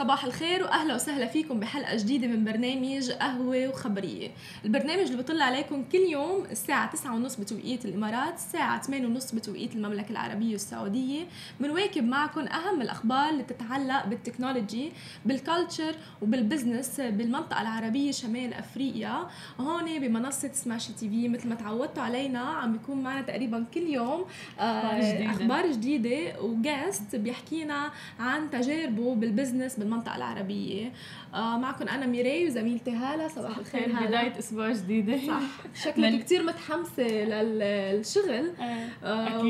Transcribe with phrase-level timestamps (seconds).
[0.00, 4.28] صباح الخير وأهلا وسهلا فيكم بحلقة جديدة من برنامج قهوة وخبرية.
[4.64, 10.54] البرنامج اللي بيطلع عليكم كل يوم الساعة 9:30 بتوقيت الإمارات الساعة 8:30 بتوقيت المملكة العربية
[10.54, 11.24] السعودية.
[11.60, 14.92] بنواكب معكم أهم الأخبار اللي بتتعلق بال technology
[15.24, 19.28] بال culture وبال business بالمنطقة العربية شمال أفريقيا.
[19.60, 24.24] هون بمنصة Smashi TV مثل ما تعودتوا علينا عم بيكون معنا تقريبا كل يوم
[24.58, 25.30] أخبار جديدة.
[25.30, 26.42] أخبار جديدة.
[26.42, 27.90] و guest بيحكينا
[28.20, 30.92] عن تجاربه بال business بالمنطقة العربية.
[31.34, 33.28] آه معكم أنا ميري وزميلتي هالة.
[33.28, 34.06] صباح الخير هالة.
[34.06, 35.18] بداية أسبوع جديدة.
[35.26, 35.40] صح.
[35.84, 38.50] شكلك كثير متحمسة للشغل.
[38.60, 39.42] آه، آه،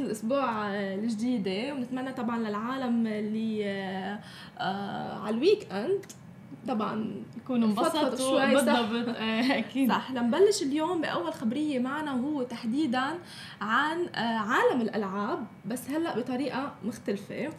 [0.00, 1.74] الأسبوع آه، الجديدة.
[1.74, 3.64] ونتمنى طبعا للعالم اللي
[4.58, 6.04] آه، على ال weekend
[6.68, 8.54] طبعا يكونوا انبسطوا شوي،.
[8.54, 9.08] بالضبط.
[9.18, 9.88] آه، أكيد.
[9.88, 13.18] صح لنبلش اليوم بأول خبرية معنا وهو تحديدا
[13.60, 17.50] عن آه، عالم الألعاب بس هلأ بطريقة مختلفة.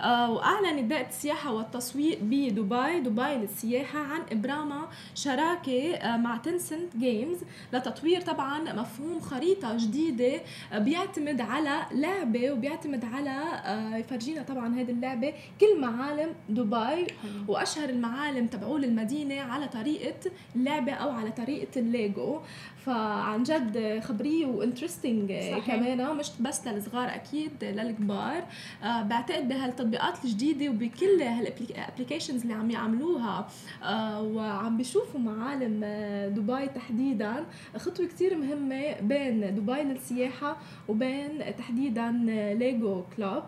[0.00, 7.38] آه، وأعلنت دائرة السياحة والتسويق بدبي دبي للسياحة عن إبرامها شراكة آه، مع تنسنت جيمز
[7.72, 10.40] لتطوير طبعا مفهوم خريطة جديدة
[10.72, 13.34] آه، بيعتمد على لعبة وبيعتمد على
[14.00, 17.06] يفرجينا طبعا هذه اللعبة كل معالم دبي.
[17.48, 22.40] وأشهر المعالم تبعول المدينة على طريقة اللعبه أو على طريقة الليجو.
[22.86, 25.32] فعن جد خبريه و interesting.
[25.66, 28.44] كمان مش بس للصغار أكيد للكبار.
[28.82, 33.48] آه، بعتقد بهالتطبيقات الجديدة وبكل هال applications اللي عم يعملوها
[33.84, 37.44] آه، وعم بيشوفوا معالم آه، دبي تحديدا.
[37.76, 40.56] خطوة كتير مهمة بين دبي للسياحة
[40.88, 42.10] وبين تحديدا
[42.58, 43.42] Lego Club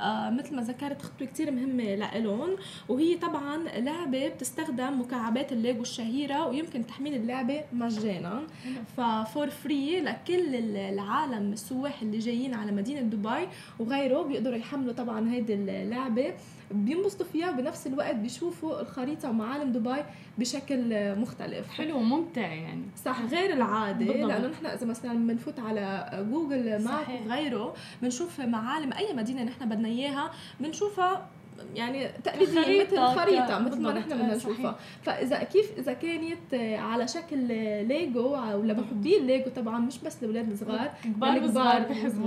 [0.00, 2.56] آه، مثل ما ذكرت خطوة كتير مهمة لإلهم.
[2.88, 8.42] وهي طبعا لعبة بتستخدم مكعبات الليجو الشهيرة ويمكن تحميل اللعبة مجانا.
[8.96, 15.30] ف for free لكل العالم السواح اللي جايين على مدينة دبي وغيره بيقدروا يحملوا طبعا
[15.30, 16.34] هيدي اللعبة
[16.70, 20.02] بينبسطوا فيها وبنفس الوقت بيشوفوا الخريطة ومعالم دبي
[20.38, 24.30] بشكل مختلف حلو وممتع يعني صح غير العادة بالضبط.
[24.30, 27.04] لأنه نحن إذا مثلا بنفوت على جوجل map.
[27.26, 30.30] وغيره بنشوف معالم أي مدينة نحن بدنا إياها
[30.60, 31.28] بنشوفها
[31.74, 33.92] يعني تقليديه مثل الخريطه ك- مثل ما.
[33.92, 34.76] نحن آه، بدنا نشوفها.
[35.02, 37.38] فإذا كيف إذا كانت على شكل
[37.88, 41.46] ليجو أو لمحبي الليجو طبعا مش بس الاولاد الصغار كبار بحبوا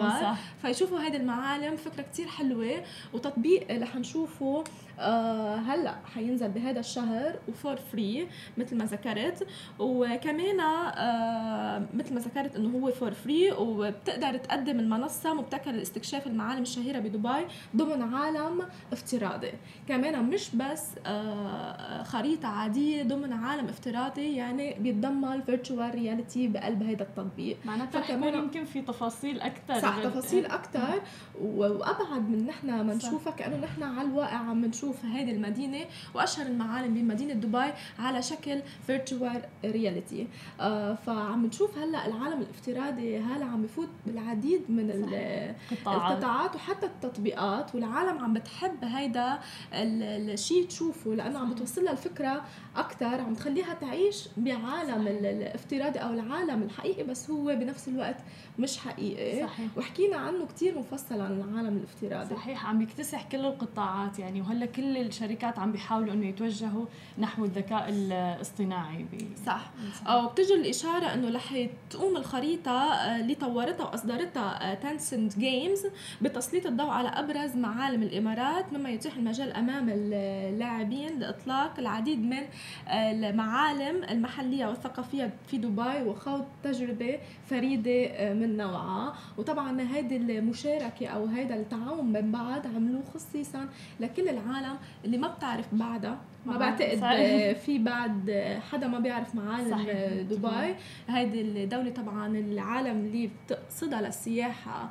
[0.03, 0.21] والصغار.
[0.21, 4.63] صح فيشوفوا هيدي المعالم فكرة كتير حلوة وتطبيق رح نشوفه
[4.99, 8.27] آه هلأ حينزل بهذا الشهر و for free
[8.57, 9.47] مثل ما ذكرت.
[9.79, 16.61] وكمان آه مثل ما ذكرت إنه هو for free وبتقدر تقدم المنصة مبتكرة لاستكشاف المعالم
[16.61, 17.45] الشهيرة بدبي
[17.75, 18.61] ضمن عالم
[18.91, 19.51] افتراضي.
[19.87, 27.03] كمان مش بس آه خريطة عادية ضمن عالم افتراضي يعني بيتضمن virtual reality بقلب هذا
[27.03, 27.57] التطبيق.
[27.65, 31.01] معناتها فكمان- يمكن في تفاصيل أكثر صح تفاصيل أكثر
[31.41, 35.79] وأبعد من نحن ما نشوفها كأنه نحن على الواقع عم نشوف هذه المدينة
[36.13, 40.27] وأشهر المعالم بمدينة دبي على شكل virtual reality
[40.59, 46.55] آه فعم نشوف هلأ العالم الافتراضي هلأ عم بفوت بالعديد من ال- قطاعات القطاعات.
[46.55, 49.39] وحتى التطبيقات والعالم عم بتحب هيدا
[49.73, 52.41] ال- الشيء تشوفه لأنه عم بتوصل لها الفكرة
[52.75, 58.15] أكثر عم تخليها تعيش بعالم ال- الافتراضي أو العالم الحقيقي بس هو بنفس الوقت
[58.59, 59.47] مش حقيقي.
[59.47, 59.67] صحيح.
[59.77, 62.35] وحكينا عنه كتير مفصل عن العالم الافتراضي.
[62.35, 64.41] صحيح عم بيكتسح كل القطاعات يعني.
[64.41, 66.85] وهلأ كل الشركات عم بيحاولوا إنه يتوجهوا
[67.17, 69.71] نحو الذكاء الاصطناعي ب- صح.
[70.07, 75.85] أو بتجي الإشارة إنه رح تقوم الخريطة آه، اللي طورتها واصدرتها تنسنت جيمز
[76.21, 82.43] بتسليط الضوء على أبرز معالم الإمارات مما يتيح المجال أمام اللاعبين لإطلاق العديد من
[82.87, 87.19] آه، المعالم المحلية والثقافية في دبي وخوض تجربة
[87.49, 89.13] فريدة آه، من نوعها.
[89.37, 93.69] وطبعا هيدي المشاركة أو هيدا التعاون من بعض عملوه خصيصا
[93.99, 94.58] لكل العالم
[95.05, 97.03] اللي ما بتعرف بعدها ما آه، بعتقد.
[97.03, 99.85] آه، في بعد آه، حدا ما بيعرف معالم صحيح.
[99.89, 100.75] آه، دبي
[101.09, 104.89] هيدي الدولة طبعا العالم اللي بتقصدها للسياحة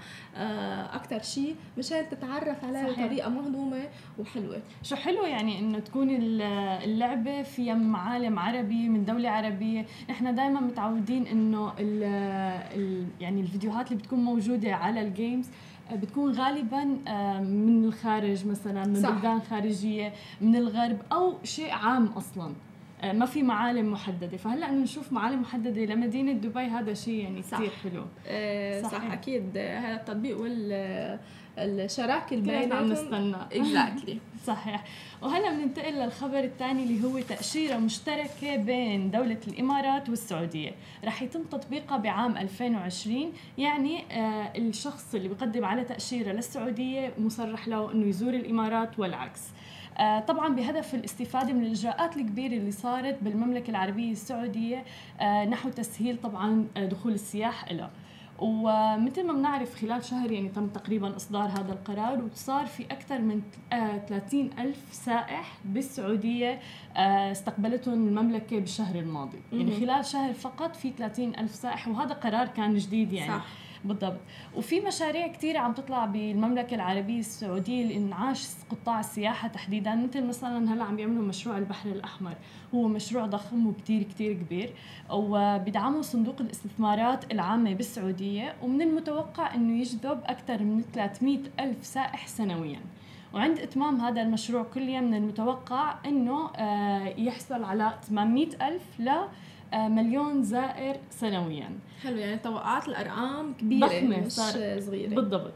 [0.95, 2.91] أكثر شيء مشان تتعرف عليها.
[2.93, 3.83] بطريقة مهضومة
[4.19, 6.42] وحلوة شو حلو يعني إنه تكون ال-
[6.84, 14.03] اللعبة فيها معالم عربي من دولة عربية نحن دائما متعودين ال ال يعني الفيديوهات اللي
[14.03, 15.51] بتكون موجودة على الجيمز آه،
[15.93, 19.11] بتكون غالبا آه، من الخارج مثلا من صح.
[19.11, 22.53] بلدان خارجية من الغرب أو شيء عام أصلا
[23.01, 27.59] آه، ما في معالم محددة فهلأ نشوف معالم محددة لمدينة دبي هذا شيء يعني صح.
[27.59, 29.13] كثير حلو آه، صح, صحيح.
[29.13, 31.19] أكيد آه، هذا التطبيق وال
[31.65, 33.37] الشراكة كلنا عم البيناتهم نستنى.
[33.53, 34.84] اكزاكتلي صحيح.
[35.22, 40.75] وهلا بننتقل للخبر الثاني اللي هو تأشيرة مشتركة بين دولة الإمارات والسعودية.
[41.05, 47.93] رح يتم تطبيقها بعام 2020 يعني آه الشخص اللي بيقدم على تأشيرة للسعودية مصرح له
[47.93, 49.41] أنه يزور الإمارات والعكس.
[49.99, 54.84] آه، طبعا بهدف الاستفادة من الإجراءات الكبيرة اللي صارت بالمملكة العربية السعودية
[55.21, 57.91] آه، نحو تسهيل طبعا دخول السياح لها
[58.39, 63.43] ومثل ما بنعرف خلال شهر يعني تم تقريبا إصدار هذا القرار وصار في أكثر من
[64.09, 66.61] 30 ألف سائح بالسعودية
[66.97, 69.39] استقبلتهم المملكة بالشهر الماضي.
[69.53, 73.33] يعني خلال شهر فقط في 30 ألف سائح وهذا قرار كان جديد يعني.
[73.33, 73.47] صح.
[73.84, 74.21] بالضبط.
[74.57, 80.84] وفي مشاريع كثيرة عم تطلع بالمملكة العربية السعودية لإنعاش قطاع السياحة تحديدا مثل مثلا هلأ
[80.84, 82.34] عم بيعملوا مشروع البحر الأحمر.
[82.75, 84.72] هو مشروع ضخم وكثير كثير كبير.
[85.10, 92.80] وبدعمه صندوق الاستثمارات العامة بالسعودية ومن المتوقع أنه يجذب أكثر من 300 ألف سائح سنوياً.
[93.34, 99.10] وعند إتمام هذا المشروع كليا من المتوقع أنه آه، يحصل على 800 ألف ل
[99.74, 101.70] مليون زائر سنويا.
[102.03, 105.15] حلو يعني توقعات الأرقام كبيرة ضخمة مش صغيرة.
[105.15, 105.53] بالضبط.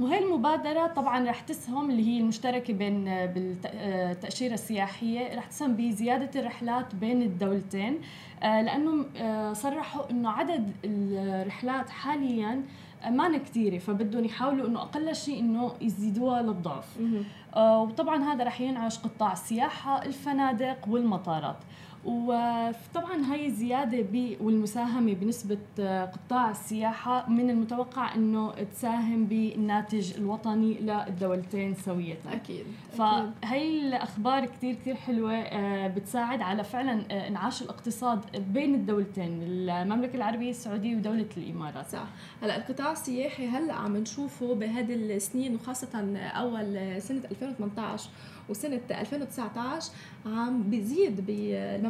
[0.00, 5.34] وهي المبادرة طبعا رح تسهم اللي هي المشتركة بين بالتأشيرة السياحية.
[5.34, 7.98] رح تسهم بزيادة الرحلات بين الدولتين
[8.42, 9.04] آه، لأنه
[9.52, 12.62] صرحوا إنه عدد الرحلات حاليا
[13.10, 16.98] ما كثيره فبدهم يحاولوا إنه أقل شيء إنه يزيدوها للضعف.
[17.56, 21.56] آه وطبعا هذا رح ينعش قطاع السياحة الفنادق والمطارات.
[22.04, 24.06] وطبعا هاي الزياده
[24.40, 33.88] والمساهمة بنسبة آه، قطاع السياحة من المتوقع إنه تساهم بالناتج الوطني للدولتين سويه أكيد فهي
[33.88, 38.20] الأخبار كثير كثير حلوة آه، بتساعد على فعلا آه، إنعاش الاقتصاد
[38.52, 41.86] بين الدولتين المملكة العربية السعودية ودولة الإمارات.
[41.88, 42.04] صح.
[42.42, 46.62] هلأ القطاع السياحي هلأ عم نشوفه بهذه السنين وخاصة أول
[47.02, 48.10] سنة 2018
[48.48, 49.92] وسنة 2019
[50.26, 51.26] عم بيزيد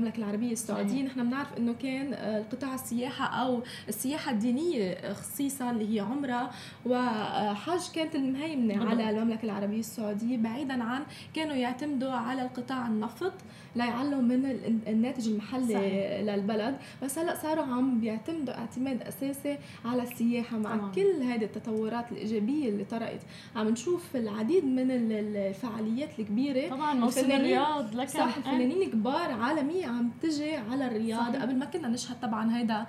[0.00, 1.02] بالمملكه العربية السعودية.
[1.02, 6.50] نحن بنعرف إنه كان القطاع السياحة أو السياحة الدينية خصيصا اللي هي عمرة
[6.86, 11.02] وحج كانت المهيمنة على المملكة العربية السعودية بعيدا عن
[11.34, 13.32] كانوا يعتمدوا على القطاع النفط
[13.76, 14.44] ليعلوا من
[14.86, 16.20] الناتج المحلي صحيح.
[16.20, 16.76] للبلد.
[17.02, 20.92] بس هلأ صاروا عم بيعتمدوا اعتماد أساسي على السياحة مع طبعا.
[20.92, 23.20] كل هذه التطورات الإيجابية اللي طرقت
[23.56, 26.68] عم نشوف العديد من الفعاليات الكبيرة.
[26.68, 31.42] طبعا موسم الرياض لك صح فنانين كبار عالمية عم تجي على الرياض صحيح.
[31.42, 32.86] قبل ما كنا نشهد طبعا هيدا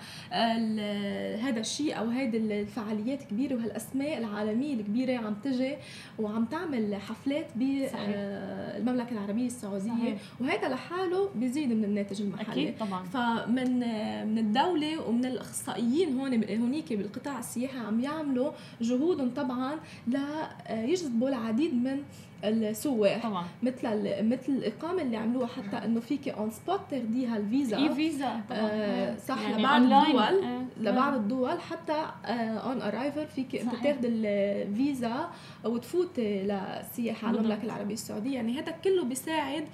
[1.48, 5.76] هذا الشيء أو هيدي الفعاليات كبيرة وهالأسماء العالمية الكبيرة عم تجي
[6.20, 9.92] وعم تعمل حفلات بالمملكه العربية السعودية.
[9.92, 10.18] صحيح.
[10.40, 12.64] وهذا لحاله بيزيد من الناتج المحلي.
[12.64, 13.04] أكيد طبعا.
[13.04, 13.80] فمن
[14.28, 18.52] من الدولة ومن الأخصائيين هون هونيك بالقطاع السياحي عم يعملوا
[18.82, 22.02] جهودهم طبعا ليجذبوا العديد من
[22.44, 23.24] السواح.
[23.24, 23.46] طبعا.
[23.64, 23.88] مثل
[24.30, 27.78] مثل الإقامة اللي عملوها حتى إنه فيك on spot تاخديها الفيزا.
[27.78, 28.42] إي فيزا.
[28.50, 28.60] طبعا.
[28.62, 30.44] آه صح يعني لبعض الدول.
[30.44, 30.62] آه.
[30.80, 35.30] لبعض الدول حتى on آه arrival فيك أنت تاخذ الفيزا
[35.66, 38.36] وتفوت للسياحه على المملكة العربية السعودية.
[38.36, 39.68] يعني هذا كله بيساعد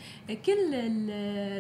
[0.45, 0.73] كل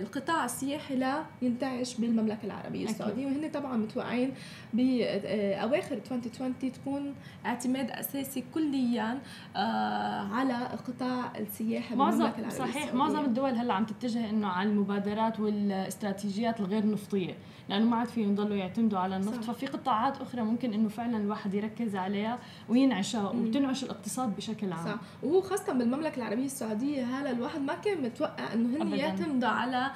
[0.03, 0.95] القطاع السياحي
[1.41, 3.25] لينتعش بالمملكة العربية السعودية.
[3.25, 4.31] وهن طبعا متوقعين
[4.73, 7.15] باواخر 2020 تكون
[7.45, 9.19] اعتماد أساسي كليا
[9.55, 10.96] آه، على قطاع
[11.39, 12.93] السياحة معظم صحيح.
[12.93, 17.37] معظم الدول هلأ عم تتجه إنه على المبادرات والإستراتيجيات الغير نفطية
[17.69, 19.43] لأنه ما عاد فيهم يضلوا يعتمدوا على النفط.
[19.43, 19.51] صح.
[19.51, 24.85] ففي قطاعات أخرى ممكن إنه فعلا الواحد يركز عليها وينعشها وتنعش الاقتصاد بشكل عام.
[24.85, 24.99] صح.
[25.23, 29.91] وهو خاصة بالمملكة العربية السعودية هلا الواحد ما كان متوقع إنه هن يعتمدوا على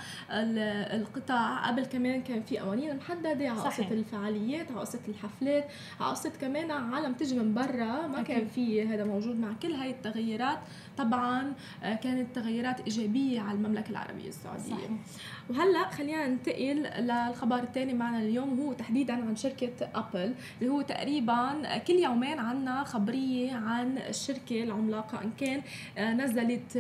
[0.95, 1.67] القطاع.
[1.67, 5.65] قبل كمان كان في قوانين محددة على قصة الفعاليات على قصة الحفلات
[5.99, 8.07] على قصة كمان عالم تجي من برا.
[8.07, 8.25] ما أكيد.
[8.37, 10.59] كان في هذا موجود مع كل هاي التغيرات
[10.97, 14.61] طبعا آه، كانت تغيرات إيجابية على المملكة العربية السعودية.
[14.75, 14.89] صحيح.
[15.49, 21.77] وهلأ خلينا ننتقل للخبر الثاني معنا اليوم هو تحديدا عن شركة أبل اللي هو تقريبا
[21.77, 25.61] كل يومين عنا خبرية عن الشركة العملاقة إن كان
[25.97, 26.77] آه، نزلت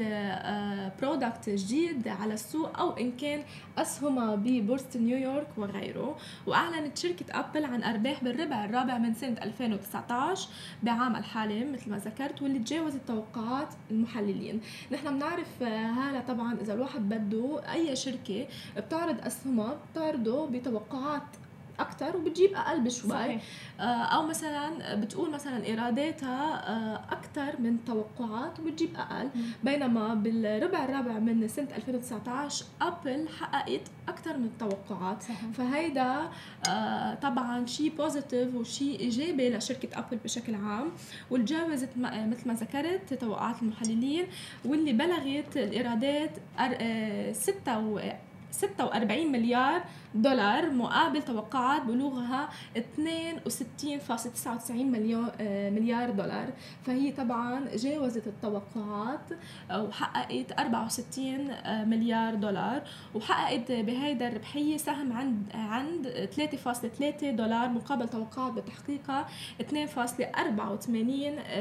[1.01, 3.43] product آه، جديد على السوق أو إن كان
[3.77, 6.17] أسهمها ببورصة نيويورك وغيره.
[6.47, 10.49] وأعلنت شركة أبل عن أرباح بالربع الرابع من سنة 2019
[10.83, 14.61] بعام الحالي مثل ما ذكرت واللي تجاوزت توقعات المحللين.
[14.91, 18.47] نحن بنعرف هلا طبعا إذا الواحد بده أي شركة
[18.77, 20.70] بتعرض أسهمها بتعرضه بتوقعات
[21.81, 23.09] أكثر وبتجيب أقل بشوي.
[23.09, 23.41] صحيح.
[23.79, 29.29] آه، أو مثلا بتقول مثلا إيراداتها آه، أكثر من توقعات وبتجيب أقل.
[29.63, 35.23] بينما بالربع الرابع من سنة 2019 أبل حققت أكثر من التوقعات.
[35.23, 35.51] صحيح.
[35.53, 36.29] فهيدا
[36.69, 40.91] آه، طبعا شيء positive وشيء إيجابي لشركة أبل بشكل عام.
[41.29, 44.25] واللي جاوزت مثل ما ذكرت توقعات المحللين
[44.65, 46.31] واللي بلغت الإيرادات
[47.35, 47.79] 6
[48.51, 49.83] 46 مليار
[50.15, 54.71] دولار مقابل توقعات بلوغها 62.99
[55.71, 56.53] مليار دولار.
[56.85, 59.19] فهي طبعا جاوزت التوقعات
[59.71, 61.51] وحققت 64
[61.89, 62.83] مليار دولار.
[63.15, 69.27] وحققت بهيدا الربحية سهم عند عند 3.3 دولار مقابل توقعات بتحقيقها
[69.61, 69.65] 2.84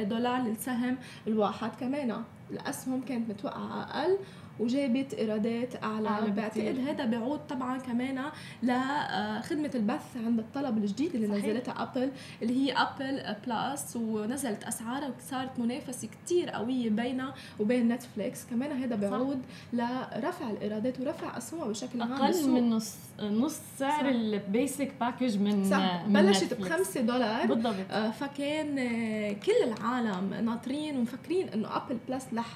[0.02, 2.24] دولار للسهم الواحد كمان.
[2.50, 4.18] الأسهم كانت متوقعة أقل
[4.60, 8.22] وجابت إيرادات أعلى بعتقد هذا بيعود طبعا كمان
[8.62, 11.44] لخدمه البث عند الطلب الجديد اللي صحيح.
[11.44, 12.10] نزلتها ابل
[12.42, 18.96] اللي هي ابل بلس ونزلت أسعارها وصارت منافسة كتير قوية بينها وبين نتفليكس كمان هذا
[18.96, 22.12] بيعود لرفع الإيرادات ورفع اسهمها بشكل عام.
[22.12, 26.06] أقل من نص نص سعر ال basic package من صح.
[26.06, 27.46] بلشت ب 5 دولار.
[27.46, 27.74] بالضبط.
[27.90, 32.46] آه، فكان آه، كل العالم ناطرين ومفكرين إنه ابل بلس رح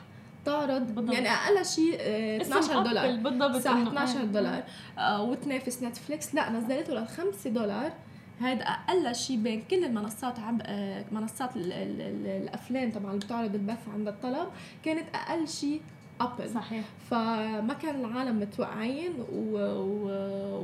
[0.44, 1.14] تعرض بالضبط.
[1.14, 1.96] يعني أقل شيء
[2.40, 3.16] 12 دولار.
[3.16, 3.56] بالضبط.
[3.56, 4.62] صح 12 دولار.
[4.98, 6.34] آه وتنافس نتفليكس.
[6.34, 7.92] لا نزلته ل 5 دولار.
[8.40, 13.26] هذا أقل شيء بين كل المنصات عب آه منصات ال ال ال الأفلام طبعا اللي
[13.26, 14.48] بتعرض البث عند الطلب.
[14.84, 15.80] كانت أقل شيء
[16.20, 16.84] ابل صحيح.
[17.10, 19.56] فما كان العالم متوقعين و...
[19.56, 20.08] و...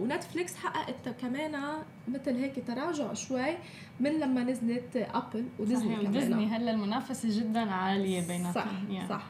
[0.02, 1.62] ونتفليكس حققت كمان
[2.08, 3.56] مثل هيك تراجع شوي
[4.00, 8.52] من لما نزلت ابل وديزني صحيح وديزني هلا المنافسة جدا عالية بيناتهم.
[8.52, 8.66] صح.
[8.90, 9.08] يعني.
[9.08, 9.22] صح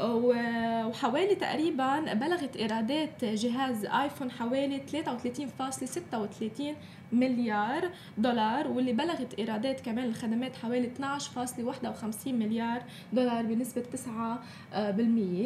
[0.00, 6.62] وحوالي تقريبا بلغت إيرادات جهاز آيفون حوالي 33.36
[7.12, 10.90] مليار دولار واللي بلغت إيرادات كمان الخدمات حوالي
[12.24, 13.96] 12.51 مليار دولار بنسبة 9%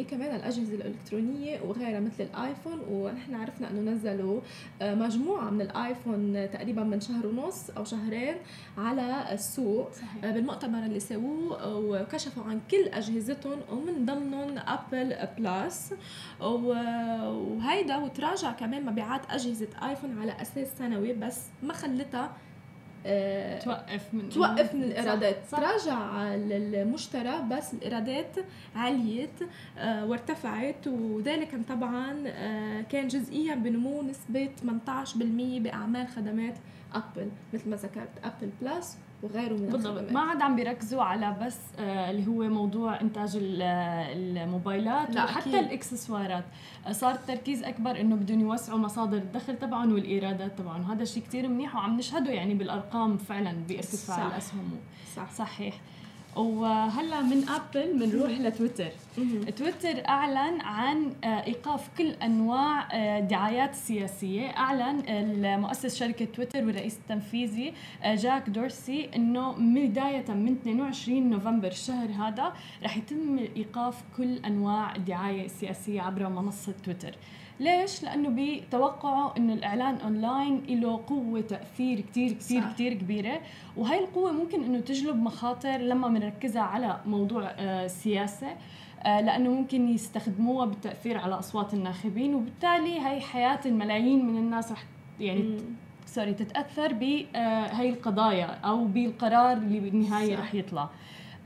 [0.09, 4.41] كمان الأجهزة الإلكترونية وغيرها مثل الآيفون ونحن عرفنا إنه نزلوا
[4.81, 8.35] آه، مجموعة من الآيفون تقريبا من شهر ونص أو شهرين
[8.77, 10.23] على السوق صحيح.
[10.23, 15.93] آه، بالمؤتمر اللي سووه وكشفوا عن كل أجهزتهم ومن ضمنهم ابل بلس
[16.41, 22.31] وهيدا وتراجع كمان مبيعات أجهزة آيفون على أساس سنوي بس ما خلتها
[23.07, 25.37] آه توقف من توقف من الإيرادات.
[25.51, 28.35] تراجع المشترى بس الإيرادات
[28.75, 29.29] عليت
[29.77, 35.17] آه وارتفعت وذلك طبعا آه كان جزئيا بنمو نسبة 18%
[35.61, 36.55] بأعمال خدمات
[36.93, 40.11] أبل مثل ما ذكرت أبل بلس وغيره من بالضبط.
[40.11, 46.45] ما عاد عم بيركزوا على بس آه اللي هو موضوع إنتاج الموبايلات وحتى الإكسسوارات.
[46.87, 50.81] آه صار التركيز أكبر إنه بدهم يوسعوا مصادر الدخل تبعهم والإيرادات تبعهم.
[50.89, 54.71] وهذا شيء كثير منيح وعم نشهده يعني بالأرقام فعلا بارتفاع الأسهم.
[55.15, 55.31] صح.
[55.33, 55.75] صحيح.
[56.35, 58.91] وهلا من ابل بنروح لتويتر.
[59.57, 62.87] تويتر أعلن عن آه، إيقاف كل أنواع
[63.17, 67.73] الدعايات آه، السياسيه أعلن المؤسس شركة تويتر والرئيس التنفيذي
[68.03, 74.95] آه، جاك دورسي إنه بداية من 22 نوفمبر الشهر هذا رح يتم إيقاف كل أنواع
[74.95, 77.15] الدعايه السياسيه عبر منصة تويتر.
[77.59, 83.41] ليش؟ لأنه بتوقعوا إنه الإعلان اونلاين له قوة تأثير كثير كثير كثير كبيرة.
[83.77, 88.57] وهي القوة ممكن إنه تجلب مخاطر لما بنركزها على موضوع السياسة آه،
[89.05, 94.83] آه، لأنه ممكن يستخدموها بالتأثير على أصوات الناخبين وبالتالي هي حياة الملايين من الناس رح
[95.19, 95.57] يعني
[96.05, 100.89] sorry تتأثر بهي آه، القضايا أو بالقرار اللي بالنهاية رح يطلع.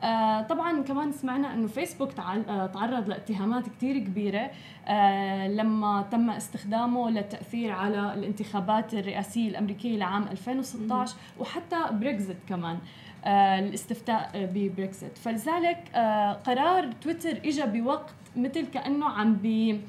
[0.03, 4.51] آه طبعا كمان سمعنا إنه فيسبوك آه تعرض لاتهامات كثير كبيرة
[4.87, 12.77] آه لما تم استخدامه للتاثير على الانتخابات الرئاسية الأمريكية لعام 2016 وحتى بريكست كمان
[13.25, 19.81] آه الاستفتاء ببريكزت فلذلك آه قرار تويتر اجى بوقت مثل كأنه عم بي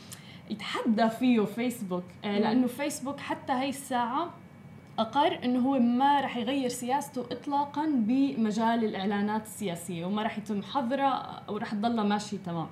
[0.51, 4.31] يتحدى فيه فيسبوك آه لأنه فيسبوك حتى هي الساعة
[5.01, 11.43] أقر إنه هو ما راح يغير سياسته اطلاقا بمجال الإعلانات السياسية وما راح يتم حظره
[11.49, 12.67] وراح تضلها ماشي تمام.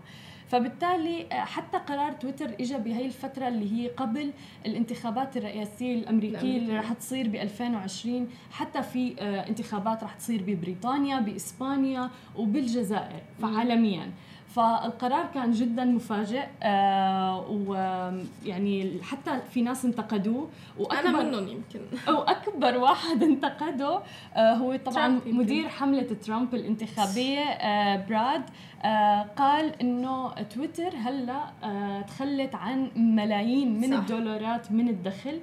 [0.49, 4.30] فبالتالي حتى قرار تويتر اجى بهي الفترة اللي هي قبل
[4.66, 11.20] الانتخابات الرئاسية الأمريكية اللي راح تصير ب 2020 حتى في آه، انتخابات راح تصير ببريطانيا
[11.20, 14.11] بإسبانيا وبالجزائر فعالميا.
[14.55, 21.81] فالقرار كان جدا مفاجئ آه ويعني حتى في ناس انتقدوه وأكبر أنا منهم يمكن.
[22.19, 24.00] وأكبر واحد انتقده
[24.37, 28.43] آه هو طبعا مدير حملة ترامب الانتخابية آه براد
[28.85, 33.99] آه قال إنه تويتر هلأ آه تخلت عن ملايين من صح.
[33.99, 35.40] الدولارات من الدخل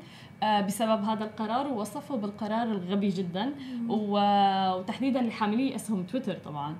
[0.67, 3.53] بسبب هذا القرار ووصفه بالقرار الغبي جدا
[3.89, 6.75] وتحديدا لحاملي اسهم تويتر طبعا.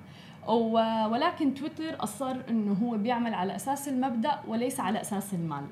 [1.10, 5.64] ولكن تويتر أصر إنه هو بيعمل على أساس المبدأ وليس على أساس المال.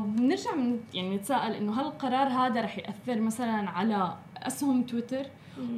[0.00, 5.26] بنرجع من يعني نتساءل إنه هل القرار هذا رح يأثر مثلا على أسهم تويتر؟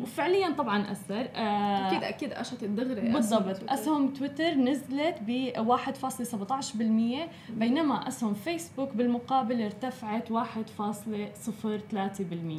[0.02, 1.28] وفعليا طبعا أثر.
[1.34, 3.60] آه أكيد أكيد اشت دغري بالضبط.
[3.68, 10.36] أسهم تويتر نزلت ب 1.17% بينما أسهم فيسبوك بالمقابل ارتفعت 1.03%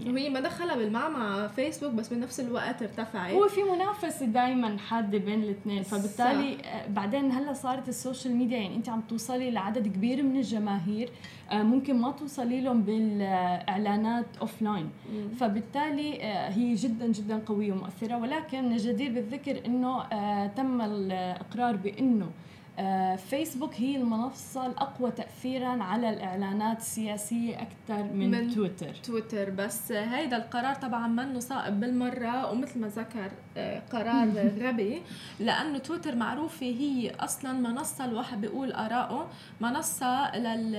[0.07, 3.31] وهي ما دخلها بالمعمعة فيسبوك بس بنفس الوقت ارتفعت.
[3.33, 5.83] هو في منافسة دائما حاده بين الاثنين.
[5.83, 6.69] فبالتالي صح.
[6.73, 11.09] آه، بعدين هلأ صارت ال social media يعني أنت عم توصلي لعدد كبير من الجماهير
[11.51, 14.89] آه، ممكن ما توصلي لهم بالإعلانات offline
[15.39, 22.25] فبالتالي آه، هي جدا جدا قوية ومؤثرة ولكن الجدير بالذكر إنه آه، تم الإقرار بإنه
[22.25, 22.29] آه،
[23.17, 28.93] فيسبوك هي المنصة الأقوى تأثيرا على الإعلانات السياسية أكثر من, من تويتر.
[29.03, 29.49] تويتر.
[29.49, 34.29] بس هيدا القرار طبعا منه صائب بالمرة ومثل ما ذكر آه، قرار
[34.61, 35.01] غبي
[35.39, 39.29] لأنه تويتر معروفة هي أصلا منصة الواحد بيقول آراءه
[39.61, 40.75] منصة لل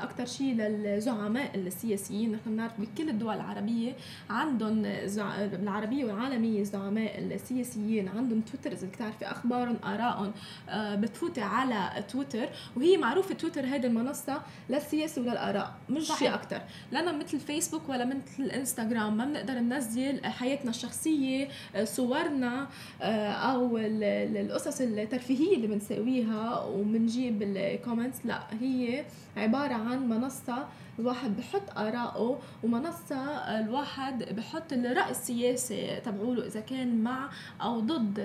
[0.00, 2.32] أكثر شيء للزعماء السياسيين.
[2.32, 3.92] نحن بنعرف بكل الدول العربية
[4.30, 5.44] عندهم زع...
[5.44, 10.32] العربية والعالمية الزعماء السياسيين عندهم تويتر إذا بتعرفي أخبارهم آرائهم
[10.68, 10.94] آه،
[11.42, 17.88] على تويتر وهي معروفة تويتر هذه المنصة للسياسة وللآراء مش شيء أكثر لنا مثل فيسبوك
[17.88, 21.48] ولا مثل الإنستغرام ما بنقدر ننزل حياتنا الشخصية
[21.84, 22.68] صورنا
[23.02, 29.04] آه، أو القصص الترفيهية اللي بنساويها وبنجيب الكومنتس لا هي
[29.36, 30.66] عبارة عن منصة
[31.00, 33.16] الواحد بحط آراءه ومنصة
[33.60, 37.30] الواحد بحط الرأي السياسي تبعوله إذا كان مع
[37.62, 38.20] أو ضد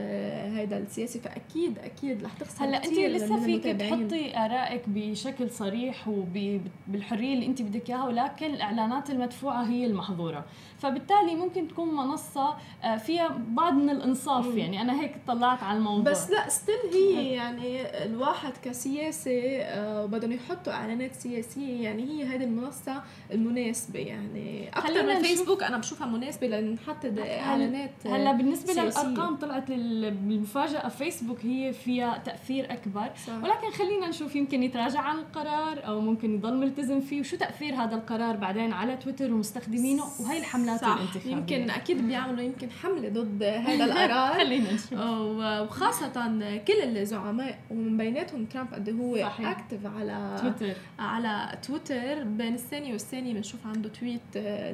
[0.56, 1.20] هذا السياسي.
[1.20, 7.62] فأكيد أكيد رح تخسر هلأ أنت لسه فيك تحطي آرائك بشكل صريح وبالحرية اللي أنت
[7.62, 10.46] بدك إياها ولكن الإعلانات المدفوعة هي المحظورة.
[10.80, 14.58] فبالتالي ممكن تكون منصة آه، فيها بعض من الإنصاف مم.
[14.58, 14.82] يعني.
[14.82, 16.12] أنا هيك طلعت على الموضوع.
[16.12, 22.44] بس لا ستيل هي يعني الواحد كسياسي آه، بدهم يحطوا إعلانات سياسية يعني هي هذه
[22.44, 24.70] المنصة المناسبة يعني.
[24.70, 29.04] أكثر من فيسبوك أنا بشوفها مناسبة لنحط إعلانات هلا بالنسبة سياسية.
[29.08, 33.10] للأرقام طلعت بالمفاجأة فيسبوك هي فيها تأثير أكبر.
[33.28, 33.34] صح.
[33.44, 37.20] ولكن خلينا نشوف يمكن يتراجع عن القرار أو ممكن يضل ملتزم فيه.
[37.20, 40.38] وشو تأثير هذا القرار بعدين على تويتر ومستخدمينه؟ وهي
[40.70, 40.94] الحملات صح.
[40.96, 41.32] الانتخابية.
[41.32, 44.34] يمكن أكيد بيعملوا يمكن حملة ضد هذا القرار.
[44.34, 44.94] خلينا نشوف.
[44.94, 46.08] وخاصة
[46.68, 50.78] كل الزعماء ومن بيناتهم ترامب قد هو اكتف على تويتر.
[51.00, 52.24] على تويتر.
[52.24, 54.72] بين الثانية والثانية بنشوف عنده تويت آه،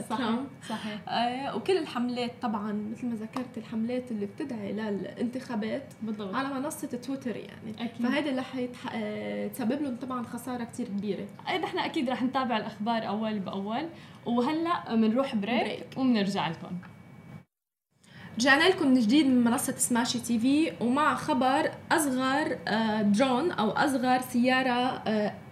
[0.00, 6.34] لترامب صحيح آه وكل الحملات طبعا مثل ما ذكرت الحملات اللي بتدعي للانتخابات بالضبط.
[6.34, 7.70] على منصة تويتر يعني.
[7.90, 8.06] أكيد.
[8.06, 8.70] فهيدا اللي.
[8.94, 11.26] آه، تسبب لهم طبعا خسارة كتير كبيرة.
[11.46, 13.88] أكيد نحن أكيد رح نتابع الأخبار أول بأول.
[14.28, 16.78] وهلا بنروح break, break وبنرجع لكم.
[18.38, 22.58] رجعنا لكم من جديد من منصة سماشي تي في ومع خبر أصغر
[23.02, 25.02] درون آه، أو أصغر سيارة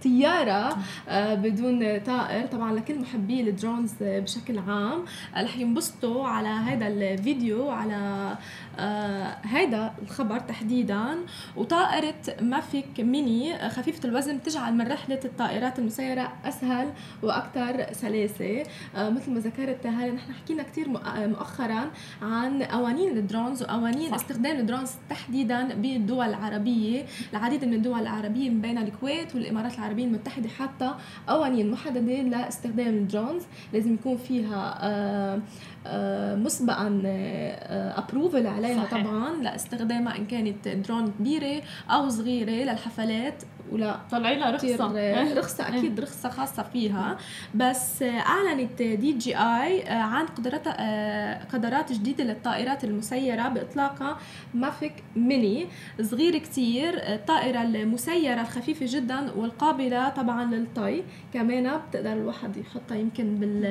[0.04, 0.76] طيارة
[1.08, 2.46] آه، بدون طيار.
[2.46, 5.04] طبعا لكل محبي ال drones بشكل عام
[5.36, 8.36] رح ينبسطوا على هذا الفيديو على
[9.42, 11.06] هذا آه، الخبر تحديدا.
[11.56, 16.88] وطائرة مافيك ميني خفيفة الوزن بتجعل من رحلة الطائرات المسيرة أسهل
[17.22, 18.62] وأكثر سلاسة.
[18.96, 21.90] آه، مثل ما ذكرت هلا نحن حكينا كثير مؤخرا
[22.22, 24.14] عن قوانين ال drones وقوانين صح.
[24.14, 27.04] استخدام ال drones تحديدا بالدول العربية.
[27.32, 30.94] العديد من الدول العربية من بين الكويت والإمارات العربية العربيه المتحدة حطت
[31.28, 35.40] قوانين محددة لاستخدام ال drones لازم يكون فيها آه،
[35.86, 37.02] آه، مسبقا
[37.96, 39.02] approval آه، عليها صحيح.
[39.02, 45.34] طبعا لاستخدامها إن كانت درون كبيرة أو صغيرة للحفلات ولا طلعي لها رخصة.
[45.38, 47.18] رخصة أكيد رخصة خاصة فيها.
[47.54, 50.68] بس أعلنت دي جي اي عن قدرات
[51.52, 54.18] قدرات جديدة للطائرات المسيرة باطلاقها
[54.54, 55.66] مافيك ميني.
[56.02, 59.75] صغير كتير طائره المسيرة الخفيفة جدا والقابلة
[60.08, 61.02] طبعا للطي.
[61.34, 63.62] كمان بتقدر الواحد يحطها يمكن بال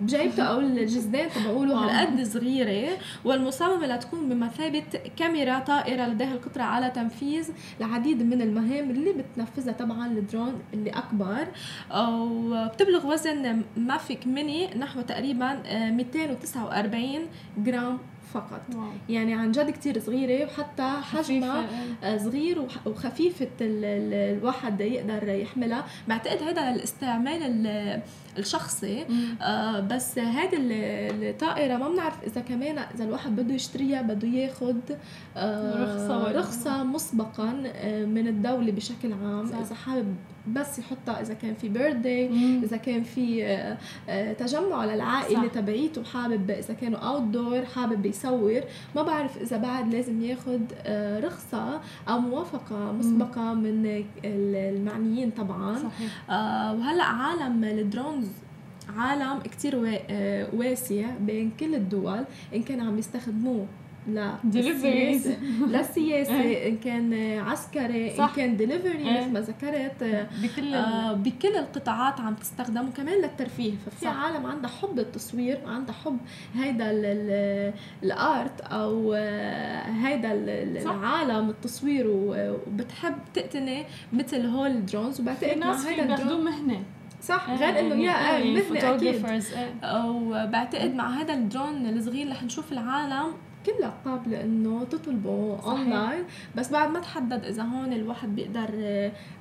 [0.00, 2.98] بجيبته أو الجزدان تبعه لهالقد صغيرة.
[3.24, 4.84] والمصممة لتكون بمثابة
[5.16, 7.48] كاميرا طائرة لديها القدره على تنفيذ
[7.80, 11.46] العديد من المهام اللي بتنفذها طبعا الدرون اللي أكبر.
[11.94, 17.20] وبتبلغ وزن مافيك ميني نحو تقريبا 249 آه،
[17.58, 17.98] جرام
[18.34, 18.60] فقط.
[18.74, 18.88] واو.
[19.08, 21.64] يعني عن جد كتير صغيرة وحتى حجمها
[22.04, 25.84] آه، صغير وخفيفة الواحد يقدر يحملها.
[26.08, 27.66] بعتقد هذا الاستعمال
[28.38, 29.06] الشخصي.
[29.42, 34.76] آه بس هذه الطائرة ما بنعرف إذا كمان إذا الواحد بده يشتريها بده ياخذ
[35.36, 39.46] آه رخصة رخصة مسبقا آه من الدولة بشكل عام.
[39.46, 39.58] صح.
[39.58, 40.14] إذا حابب
[40.48, 42.26] بس يحطها إذا كان في بيرثدي
[42.64, 48.60] إذا كان في آه آه تجمع للعائلة تبعيته حابب إذا كانوا اوت دور حابب يصور.
[48.96, 50.60] ما بعرف إذا بعد لازم ياخذ
[51.26, 55.78] رخصة أو موافقة مسبقة من المعنيين طبعا.
[55.78, 56.10] صحيح.
[56.72, 58.21] وهلأ عالم الدرون
[58.96, 63.66] عالم كتير آه، واسع بين كل الدول إن كان عم يستخدموه
[64.08, 65.28] لا Deliveries.
[65.68, 68.36] للسياسة إن كان عسكري إن صح.
[68.36, 69.20] كان دليفري إيه.
[69.20, 74.16] مثل ما ذكرت آه، بكل آه، بكل القطاعات عم تستخدم وكمان للترفيه ففي صح.
[74.16, 76.18] عالم عندها حب التصوير عندها حب
[76.54, 80.32] هيدا ال- ال- ال art أو آه، هيدا.
[80.82, 86.82] العالم التصوير وبتحب تقتني مثل هول ال drones في وبعتقد مع هيدا بياخذوه مهنة
[87.22, 90.04] صح إيه، غير إنه إيه، يا إيه، مهنه أكيد photographers، إيه.
[90.04, 93.32] وبعتقد مع هذا الدرون الصغير رح نشوف العالم
[93.66, 95.60] كلها قابلة انه تطلبه.
[95.64, 96.24] اونلاين
[96.56, 98.68] بس بعد ما تحدد إذا هون الواحد بيقدر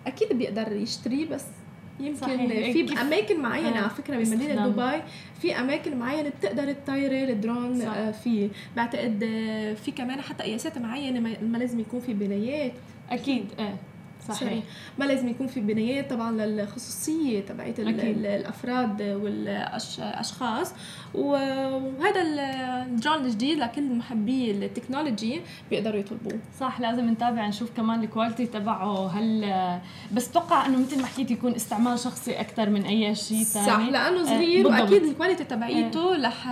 [0.07, 1.45] أكيد بيقدر يشتريه بس
[1.99, 2.71] يمكن صحيح.
[2.71, 4.67] في كيف- أماكن معينة آه، على فكرة بمدينة.
[4.67, 5.01] دبي
[5.41, 7.81] في أماكن معينة بتقدر تطيري الدرون.
[7.81, 12.71] آه، فيه بعتقد آه، في كمان حتى قياسات معينة ما- لازم يكون في بنايات
[13.11, 13.75] أكيد إيه.
[14.29, 14.63] صحيح.
[14.99, 20.73] ما لازم يكون في بنايات طبعا للخصوصية تبعت الأفراد والاشخاص
[21.13, 26.39] وهذا الدرون الجديد لكل محبي ال technology بيقدروا يطلبوه.
[26.59, 29.51] صح لازم نتابع نشوف كمان ال quality تبعه هل
[30.11, 33.65] بس أتوقع إنه مثل ما حكيت يكون استعمال شخصي أكثر من أي شيء ثاني.
[33.65, 34.81] صح لأنه آه، صغير بالضبط.
[34.81, 36.47] وأكيد الكواليتي تبعيته رح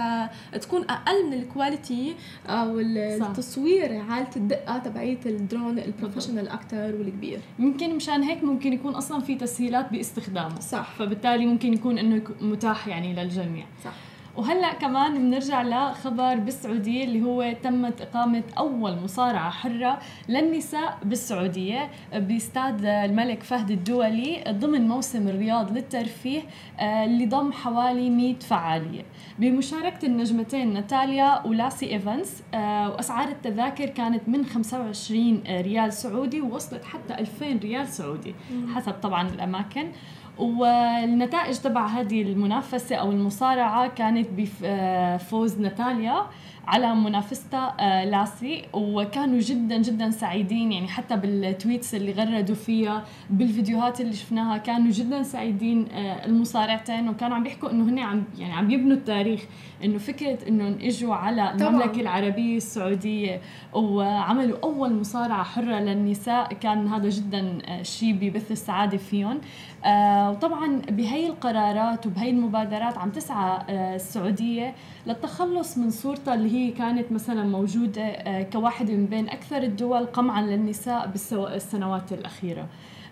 [0.61, 2.15] تكون أقل من ال quality
[2.47, 2.79] أو.
[2.79, 7.39] التصوير حاله الدقة تبعيت ال drone ال professional أكثر والكبير.
[7.59, 10.59] يمكن مشان هيك ممكن يكون أصلا في تسهيلات باستخدامه.
[10.59, 10.89] صح.
[10.99, 13.65] فبالتالي ممكن يكون إنه متاح يعني للجميع.
[13.85, 14.08] صح.
[14.37, 22.85] وهلأ كمان بنرجع لخبر بالسعودية اللي هو تمت إقامة أول مصارعة حرة للنساء بالسعودية باستاد
[22.85, 26.41] الملك فهد الدولي ضمن موسم الرياض للترفيه
[26.79, 29.05] آه، اللي ضم حوالي 100 فعالية.
[29.39, 37.13] بمشاركة النجمتين ناتاليا ولاسي إيفنز آه، وأسعار التذاكر كانت من 25 ريال سعودي ووصلت حتى
[37.13, 38.35] 2000 ريال سعودي
[38.75, 39.91] حسب طبعا الأماكن.
[40.39, 46.25] والنتائج تبع هذه المنافسة أو المصارعة كانت بفوز ناتاليا
[46.67, 50.71] على منافستها آه، لاسي وكانوا جدا جدا سعيدين.
[50.71, 57.09] يعني حتى بال tweets اللي غردوا فيها بالفيديوهات اللي شفناها كانوا جدا سعيدين آه، المصارعتين.
[57.09, 59.41] وكانوا عم بيحكوا إنه هن عم يعني عم يبنوا التاريخ
[59.83, 61.51] إنه فكرة انه إجوا على.
[61.51, 63.41] المملكة العربية السعودية
[63.73, 66.53] وعملوا أول مصارعة حرة للنساء.
[66.53, 69.41] كان هذا جدا آه، شيء ببث السعادة فيهم.
[69.85, 74.75] آه، وطبعا بهي القرارات وبهي المبادرات عم تسعى آه، السعودية
[75.07, 80.41] للتخلص من صورتها اللي هي كانت مثلا موجودة آه، كواحده من بين أكثر الدول قمعا
[80.41, 82.67] للنساء بالسنوات الأخيرة.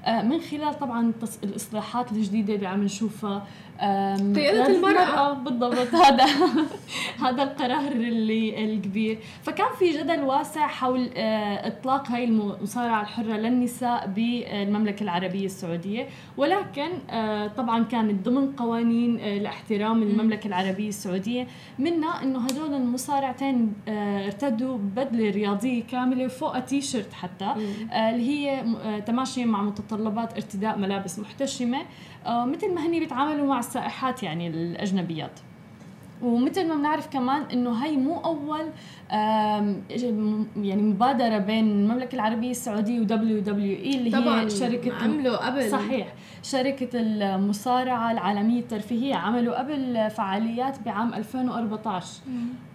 [0.06, 3.44] آه، من خلال طبعا الإصلاحات الجديدة اللي عم نشوفها
[4.36, 5.34] قيادة لازم المرأة.
[5.34, 5.96] بالضبط.
[6.06, 6.26] هذا
[7.22, 9.18] هذا القرار اللي الكبير.
[9.44, 16.08] فكان في جدل واسع حول آه، إطلاق هاي المصارعة الحرة للنساء بالمملكة العربية السعودية.
[16.38, 21.48] ولكن آه، طبعا كانت ضمن قوانين آه، لاحترام المملكة العربية السعودية.
[21.80, 27.46] منها إنه هدول المصارعتين آه، ارتدوا بدله رياضية كاملة فوق تي شيرت حتى
[27.92, 31.78] آه، اللي هي آه، تماشيا مع متطلبات ارتداء ملابس محتشمة.
[31.78, 31.86] آه،
[32.28, 35.40] مثل ما هني بيتعاملوا مع السائحات يعني الأجنبيات.
[36.22, 38.66] ومثل ما بنعرف كمان إنه هي مو أول
[39.10, 45.70] يعني مبادرة بين المملكة العربية السعودية ودبليو دبليو اي اللي طبعا هي شركه عملوا قبل.
[45.72, 46.14] صحيح.
[46.44, 52.08] شركة المصارعة العالمية الترفيهية عملوا قبل فعاليات بعام 2014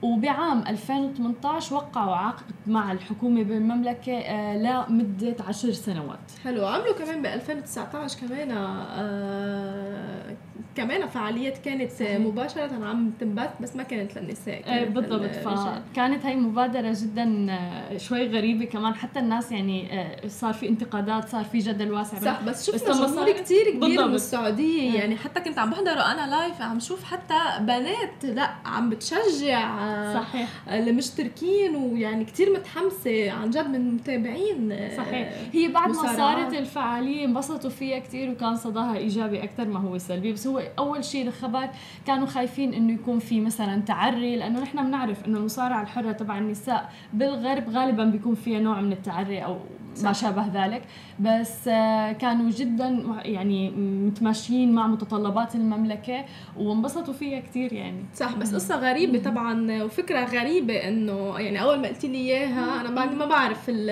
[0.02, 4.56] وبعام 2018 وقعوا عقد مع الحكومة بالمملكة آه،
[4.88, 6.18] لمدة عشر سنوات.
[6.44, 6.66] حلو.
[6.66, 10.36] عملوا كمان ب 2019 كمان آه
[10.74, 11.90] كمان فعاليات كانت.
[12.02, 15.12] مباشرة عم تنبث بس ما كانت للنساء آه، كانت بالضبط.
[15.12, 15.82] للرجال.
[16.22, 18.94] فكانت هاي مبادرة جدا آه، شوي غريبة كمان.
[18.94, 22.18] حتى الناس يعني آه، صار في انتقادات صار في جدل واسع.
[22.20, 24.06] صح بس شفنا جمهور كتير كبير بالضبط.
[24.08, 24.92] من السعودية.
[24.92, 24.94] آه.
[24.94, 30.14] يعني حتى كنت عم بحضره أنا لايف عم شوف حتى بنات لا عم بتشجع آه،
[30.14, 30.48] صحيح.
[30.68, 35.32] المشتركين ويعني كتير متحمسة عن جد من المتابعين آه، صحيح.
[35.52, 36.16] هي بعد ما.
[36.16, 40.32] صارت الفعالية انبسطوا فيها كتير وكان صداها إيجابي أكثر ما هو سلبي.
[40.32, 41.68] بس هو أول شيء الخبر
[42.06, 46.90] كانوا خايفين إنه يكون في مثلا تعري لأنه نحن بنعرف إنه المصارعة الحرة تبع النساء.
[47.12, 49.56] بالغرب غالبا بيكون فيها نوع من التعري أو
[50.04, 50.12] ما.
[50.12, 50.82] شابه ذلك.
[51.20, 53.70] بس آه، كانوا جدا يعني
[54.06, 56.24] متماشيين مع متطلبات المملكة
[56.56, 58.04] وانبسطوا فيها كتير يعني.
[58.14, 62.90] صح بس قصة غريبة طبعا وفكرة غريبة إنه يعني أول ما قلتي لي إياها أنا
[62.90, 63.90] بعد ما بعرف ال-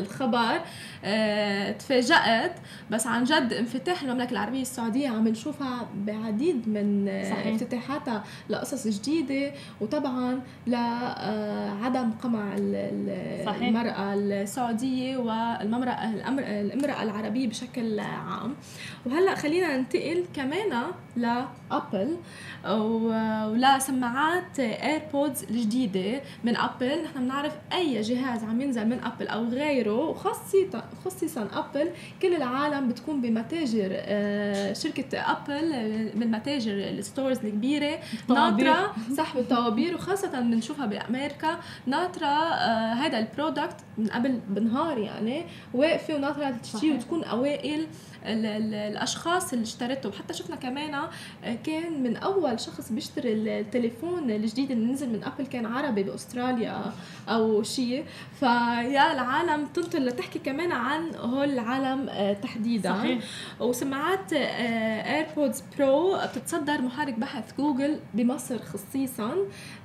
[0.00, 0.60] الخبر.
[1.78, 2.52] تفاجأت
[2.90, 7.54] بس عن جد انفتاح المملكة العربية السعودية عم نشوفها بعديد من آه، صحيح.
[7.54, 12.56] افتتاحاتها لقصص جديدة وطبعا لعدم قمع
[13.46, 13.62] صحيح.
[13.62, 16.10] المرأة السعودية والمرأة
[16.60, 18.54] الامرأة العربية بشكل عام
[19.06, 20.72] وهلأ خلينا ننتقل كمان
[21.16, 22.16] ل Apple
[23.44, 30.08] ولسماعات AirPods الجديدة من Apple نحن بنعرف أي جهاز عم ينزل من Apple أو غيره
[30.08, 31.90] وخاصه خصيصا Apple
[32.22, 35.72] كل العالم بتكون بمتاجر آه، شركة Apple
[36.14, 37.98] من متاجر ال stores الكبيرة.
[38.28, 41.58] ناطره سحب الطوابير وخاصة بنشوفها بأمريكا.
[41.86, 42.26] ناطره
[42.92, 45.44] هذا آه، ال product من قبل بنهار يعني
[45.74, 47.86] واقفة وناطره تشتري وتكون أوائل.
[48.24, 51.08] الأشخاص اللي اشترته وحتى شفنا كمان آه،
[51.66, 56.92] كان من أول شخص بيشتري التليفون الجديد اللي نزل من Apple كان عربي بأستراليا
[57.28, 58.04] أو شيء.
[58.40, 62.92] فيا العالم تنطر لتحكي كمان عن هول العالم آه، تحديدا.
[62.94, 63.24] صحيح.
[63.60, 69.34] وسماعات AirPods Pro بتتصدر محرك بحث جوجل بمصر خصيصا.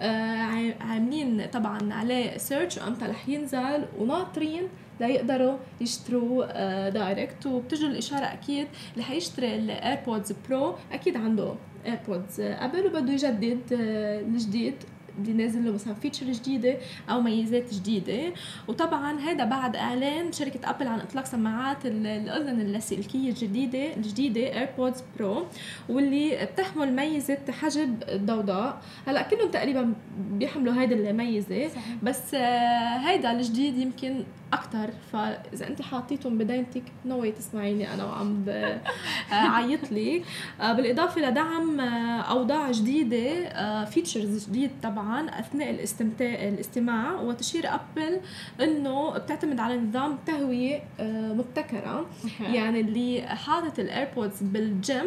[0.02, 3.86] آه، عاملين طبعا عليه search وأمتى رح ينزل.
[4.00, 4.68] وناطرين
[5.00, 11.54] ليقدروا يشتروا direct آه، وبتجي الإشارة أكيد اللي حيشتري ال AirPods Pro أكيد عنده
[11.86, 14.76] AirPods قبل وبده يجدد آه، الجديد
[15.20, 16.78] اللي نازل له مثلا feature جديدة
[17.10, 18.34] أو ميزات جديدة.
[18.68, 25.46] وطبعا هذا بعد إعلان شركة Apple عن إطلاق سماعات الأذن اللاسلكية الجديدة الجديدة AirPods Pro
[25.90, 29.94] واللي بتحمل ميزة حجب الضوضاء هلأ كلهم تقريبا
[30.32, 31.70] بيحملوا هيدي الميزة.
[32.04, 38.44] بس آه، هيدا الجديد يمكن أكثر فإذا أنت حاطيتهم بدينتك no way تسمعيني أنا وعم
[38.46, 40.24] بعيط لك
[40.62, 48.20] آه، بالإضافة لدعم آه، أوضاع جديدة features جديد طبعا أثناء الاستمتاع الاستماع وتشير Apple
[48.62, 52.06] إنه بتعتمد على نظام تهوية مبتكرة.
[52.40, 55.06] يعني اللي حاطط ال AirPods بال gym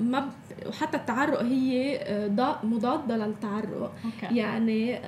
[0.00, 0.30] ما
[0.66, 2.00] وحتى التعرق هي
[2.62, 3.92] مضادة للتعرق.
[4.30, 5.00] يعني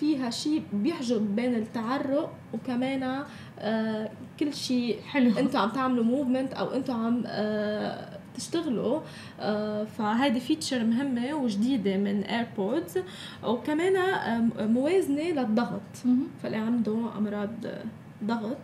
[0.00, 3.24] فيها شيء بيحجب بين التعرق التعرق وكمان
[3.58, 5.38] آه كل شيء حلو.
[5.38, 9.00] أنتم عم تعملوا movement أو أنتم عم آه تشتغلوا
[9.40, 12.98] آه فهذه feature مهمة وجديدة من AirPods
[13.44, 15.80] وكمان آه موازنة للضغط.
[16.42, 17.50] فاللي عنده أمراض
[18.24, 18.56] ضغط.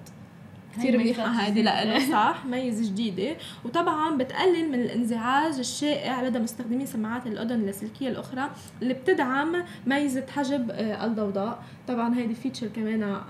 [0.77, 1.25] كثير منيحة.
[1.27, 2.45] هذه لإله صح.
[2.47, 3.37] ميزة جديدة.
[3.65, 8.51] وطبعا بتقلل من الانزعاج الشائع لدى مستخدمي سماعات الأذن اللاسلكية الأخرى
[8.83, 9.57] اللي بتدعم
[9.87, 11.63] ميزة حجب آه، الضوضاء.
[11.89, 13.21] طبعا هيدي feature كمان آه،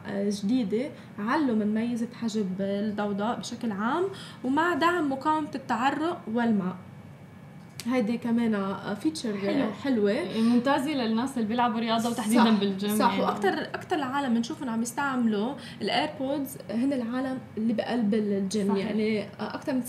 [0.42, 0.90] جديدة.
[1.18, 4.05] علوا من ميزة حجب الضوضاء بشكل عام
[4.44, 6.76] ومع دعم مقاومة التعرق والماء.
[7.88, 9.64] هيدي كمان feature حلو.
[9.85, 10.16] حلوة.
[10.38, 13.11] ممتازة للناس اللي بيلعبوا رياضة وتحديدا بالجيم صح.
[13.12, 13.23] يعني.
[13.23, 18.87] وأكثر أكثر العالم بنشوفهم عم يستعملوا ال AirPods هن العالم اللي بقلب الجيم صحيح.
[18.87, 19.83] يعني أكثر من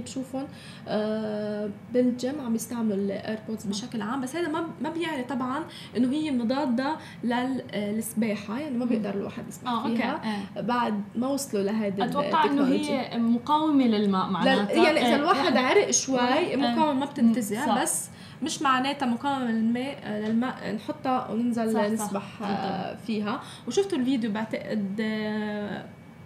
[0.00, 0.46] 90% بشوفهم
[0.88, 4.20] آه، بالجيم عم يستعملوا ال AirPods بشكل عام.
[4.20, 5.64] بس هذا ما ما بيعني طبعا
[5.96, 10.12] إنه هي مضادة للسباحة يعني ما بيقدر الواحد يسبح آه، فيها.
[10.56, 10.66] okay.
[10.66, 14.72] بعد ما وصلوا لهذه أتوقع إنه هي مقاومة للماء معناتها.
[14.72, 18.08] يعني إذا الواحد عرق شوي مقاومة ما بتنتهي تنتزع بس
[18.42, 22.94] مش معناتها مقاومة للماء للماء نحطها وننزل صح نسبح صح.
[23.06, 23.40] فيها.
[23.68, 25.84] وشفتوا الفيديو بعتقد آه،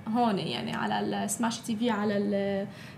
[0.09, 2.17] هون يعني على ال Smashi TV على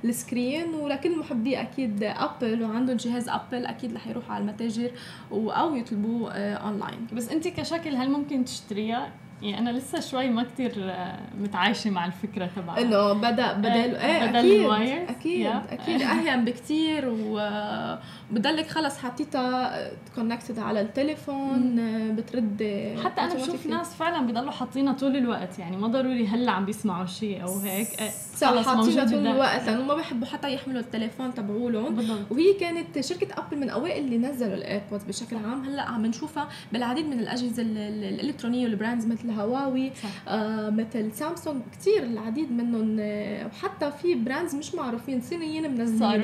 [0.05, 0.75] ال screen.
[0.75, 4.91] ولكن محبي أكيد Apple وعندهم جهاز أبل أكيد رح يروحوا على المتاجر
[5.33, 7.07] أو يطلبوه أونلاين.
[7.13, 9.13] بس أنت كشكل هل ممكن تشتريها؟
[9.43, 14.27] يعني أنا لسه شوي ما كتير آه، متعايشة مع الفكرة تبع إنه بدا بدل إيه
[14.27, 15.73] بدل أكيد ال wire أكيد yeah.
[15.73, 21.77] أكيد اهين بكتير وبضلك خلص حطيتها connected على التليفون
[22.17, 22.63] بترد
[23.05, 27.07] حتى أنا بشوف ناس فعلا بضلوا حاطينها طول الوقت يعني ما ضروري هلأ عم بيسمعوا
[27.07, 28.01] شيء أو هيك.
[28.01, 32.25] إيه، صح حاطينها طول الوقت لأنه ما بيحبوا حتى يحملوا التليفون تبعولهم.
[32.31, 35.65] وهي كانت شركة Apple من أوائل اللي نزلوا ال AirPods بشكل عام.
[35.65, 39.93] هلأ عم نشوفها بالعديد من الأجهزة الإلكترونية وال brands مثل هواوي
[40.29, 46.17] آه مثل سامسونج كثير العديد منهم آه وحتى في brands مش معروفين صينيين منزلينها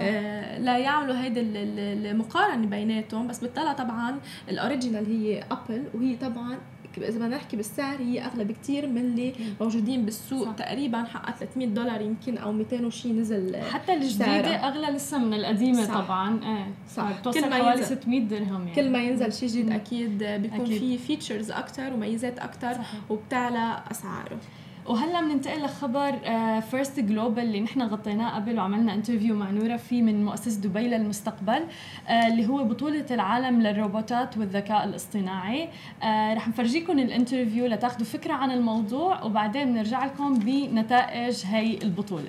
[0.00, 4.18] آه لا يعملوا هيدي المقارنة بيناتهم بس بتطلع طبعا
[4.48, 6.58] ال original هي Apple وهي طبعا
[6.98, 10.44] إذا بدنا نحكي بالسعر هي أغلى بكثير من اللي موجودين بالسوق.
[10.46, 10.52] صح.
[10.52, 15.86] تقريبا حقها 300 دولار يمكن أو 200 وشي نزل حتى الجديدة أغلى لسه من القديمة
[15.86, 16.00] صح.
[16.04, 16.40] طبعا.
[16.44, 16.74] إيه.
[16.94, 17.20] صح.
[17.20, 18.74] بتوصل حوالي 600 درهم يعني.
[18.74, 22.76] كل ما ينزل شيء جديد أكيد بيكون في features أكثر وميزات أكثر
[23.10, 24.38] وبتعلى أسعاره.
[24.86, 26.12] وهلا بننتقل لخبر
[26.60, 30.88] FIRST آه، Global اللي نحن غطيناه قبل وعملنا interview مع نوره فيه من مؤسسه دبي
[30.88, 31.62] للمستقبل
[32.08, 35.68] آه، اللي هو بطولة العالم للروبوتات والذكاء الاصطناعي.
[36.02, 42.28] آه، رح نفرجيكم ال interview لتاخذوا فكرة عن الموضوع وبعدين بنرجع لكم بنتائج هي البطولة.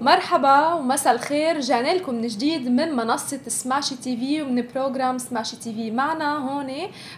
[0.00, 1.60] مرحبا ومساء الخير.
[1.60, 5.90] جانا لكم من جديد من منصة Smashi TV ومن program Smashi TV.
[5.90, 6.72] معنا هون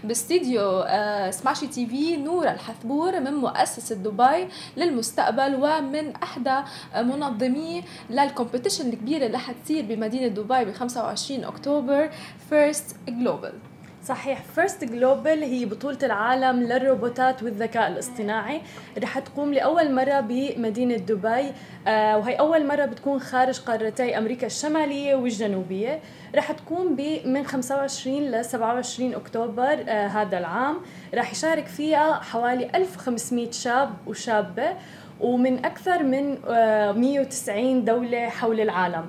[0.04, 6.60] باستديو آه، سماشي TV نورا الحثبور من مؤسسة دبي للمستقبل ومن أحدى
[6.96, 12.10] منظمي لل competition الكبيرة اللي حتصير بمدينة دبي ب 25 أكتوبر
[12.50, 13.52] فيرست جلوبال
[14.07, 14.42] صحيح.
[14.55, 18.61] فيرست جلوبال هي بطولة العالم للروبوتات والذكاء الاصطناعي.
[19.03, 21.53] رح تقوم لأول مرة بمدينة دبي
[21.87, 26.01] آه وهي أول مرة بتكون خارج قارتي أمريكا الشمالية والجنوبية.
[26.35, 30.77] رح تكون من 25 ل 27 أكتوبر آه هذا العام.
[31.14, 34.69] رح يشارك فيها حوالي 1500 شاب وشابة.
[35.20, 36.38] ومن أكثر من
[37.00, 39.05] 190 آه، دولة حول العالم.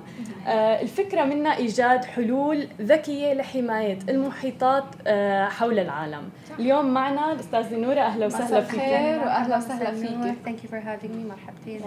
[0.46, 6.22] آه، الفكرة منها إيجاد حلول ذكية لحماية المحيطات آه، حول العالم.
[6.58, 8.80] اليوم معنا الأستاذة نورة أهلا وسهلا فيك.
[8.80, 10.34] خير وأهلا وسهلا فيك.
[10.44, 11.80] thank you for having me مرحبتين.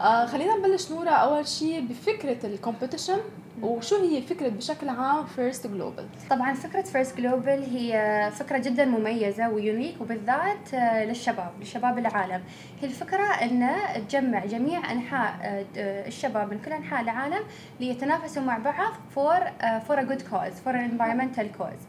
[0.00, 0.26] أهلا.
[0.26, 3.18] خلينا نبلش نورة أول شيء بفكرة ال competition
[3.62, 9.48] وشو هي فكرة بشكل عام فيرست جلوبال؟ طبعا فكرة فيرست جلوبال هي فكرة جدا مميزة
[9.48, 12.42] و unique وبالذات آه، للشباب لشباب العالم.
[12.80, 13.68] هي الفكرة أن
[14.08, 15.34] تجمع جميع أنحاء
[15.76, 17.40] آه، الشباب من كل أنحاء العالم
[17.80, 19.40] ليتنافسوا مع بعض for
[19.88, 21.80] for a good cause for an environmental cause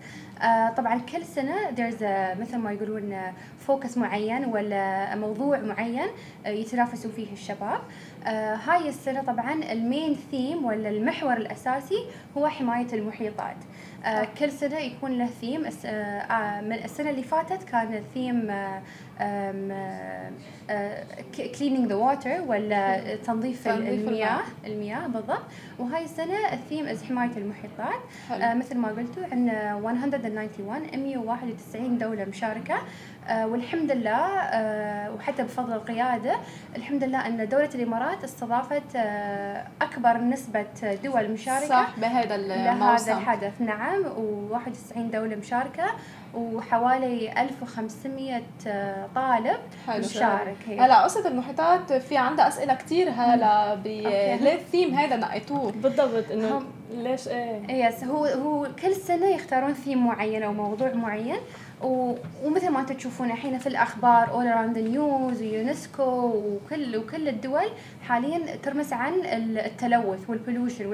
[0.77, 3.17] طبعا كل سنة there's a مثل ما يقولون
[3.59, 6.07] focus معين ولا موضوع معين
[6.45, 7.79] آه، يتنافسوا فيه الشباب.
[8.25, 12.05] آه هاي السنة طبعا ال main theme ولا المحور الأساسي
[12.37, 13.55] هو حماية المحيطات.
[14.05, 18.51] آه كل سنة يكون له ثيم آه, آه، من السنة اللي فاتت كان ال theme
[21.59, 25.43] cleaning the water ولا تنظيف, المياه المياه بالضبط.
[25.79, 27.99] وهاي السنة ال theme is حماية المحيطات.
[28.31, 32.75] آه مثل ما قلتوا عندنا 191 191 دولة مشاركة.
[33.31, 36.35] والحمد لله آه وحتى بفضل القيادة
[36.75, 40.65] الحمد لله أن دولة الإمارات استضافت آه أكبر نسبة
[41.03, 43.61] دول مشاركة صح بهذا الموسم لهذا الحدث.
[43.61, 45.83] نعم و91 دولة مشاركة
[46.33, 49.57] وحوالي 1500 آه، طالب
[49.87, 49.99] حلو.
[49.99, 50.57] مشارك.
[50.69, 57.27] هلا قصة المحيطات في عندها أسئلة كثير هلا ليه الثيم هذا نقيتوه بالضبط إنه ليش
[57.27, 61.37] إيه؟ يس هو هو كل سنة يختارون ثيم معين أو موضوع معين.
[61.83, 67.69] ومثل ما أنتم تشوفون الحين في الأخبار all around news ويونسكو وكل وكل الدول
[68.01, 70.85] حاليا ترمس عن التلوث وال pollution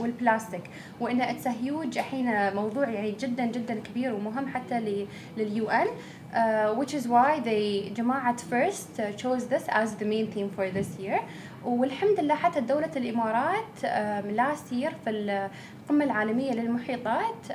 [0.00, 0.62] والبلاستيك
[1.00, 5.86] وانه it's huge الحين موضوع يعني جدا جدا كبير ومهم حتى لل UN
[6.32, 10.98] uh, which is why they جماعة first chose this as the main theme for this
[10.98, 11.20] year.
[11.64, 13.84] والحمد لله حتى دولة الإمارات
[14.24, 17.52] last year في القمة العالمية للمحيطات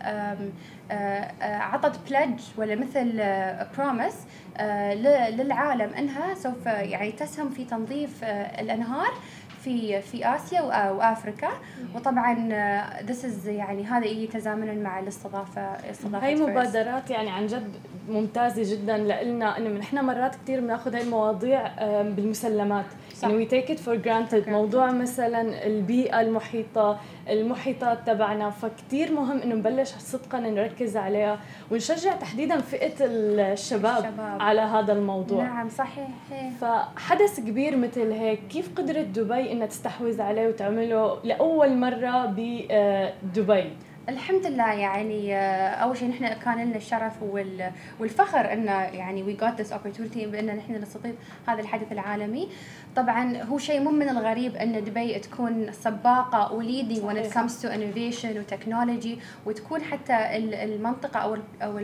[1.42, 3.24] عطت pledge ولا مثل
[3.78, 4.16] promise
[5.38, 8.24] للعالم إنها سوف يعني تسهم في تنظيف
[8.60, 9.14] الأنهار.
[9.64, 11.50] في في آسيا وافريكا
[11.96, 12.50] وطبعا
[13.04, 17.72] this is يعني هذا يجي تزامنا مع الاستضافة استضافة هي مبادرات يعني عن جد
[18.10, 21.68] ممتازة جدا لنا إنه نحن مرات كثير بناخذ هاي المواضيع
[22.02, 22.86] بالمسلمات.
[23.24, 29.56] يعني we take it for granted موضوع مثلا البيئة المحيطة المحيطات تبعنا فكتير مهم إنه
[29.56, 31.40] نبلش صدقا نركز عليها
[31.72, 34.42] ونشجع تحديدا فئة الشباب, الشباب.
[34.42, 35.44] على هذا الموضوع.
[35.44, 36.08] نعم صحيح.
[36.62, 43.70] فحدث كبير مثل هيك كيف قدرت دبي إنها تستحوذ عليه وتعمله لأول مرة بدبي
[44.10, 47.24] الحمد لله يعني آه، أول شيء نحن كان لنا الشرف
[48.00, 51.16] والفخر إنه يعني we got this opportunity بان نحن نستضيف
[51.48, 52.50] هذا الحدث العالمي.
[52.96, 57.64] طبعا هو شيء مو من الغريب إن دبي تكون سباقة و leading when it comes
[57.64, 61.78] to innovation وتكنولوجي وتكون حتى المنطقة أو أو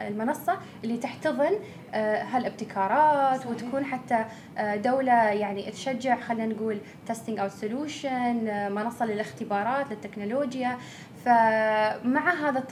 [0.00, 1.52] المنصة اللي تحتضن
[1.94, 4.24] آه، هالابتكارات وتكون حتى
[4.58, 10.78] آه، دولة يعني تشجع خلينا نقول testing out solution منصة للاختبارات للتكنولوجيا.
[11.24, 12.64] فمع هذا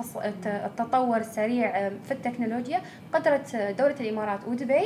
[0.46, 4.84] التطور السريع في التكنولوجيا قدرت دولة الإمارات ودبي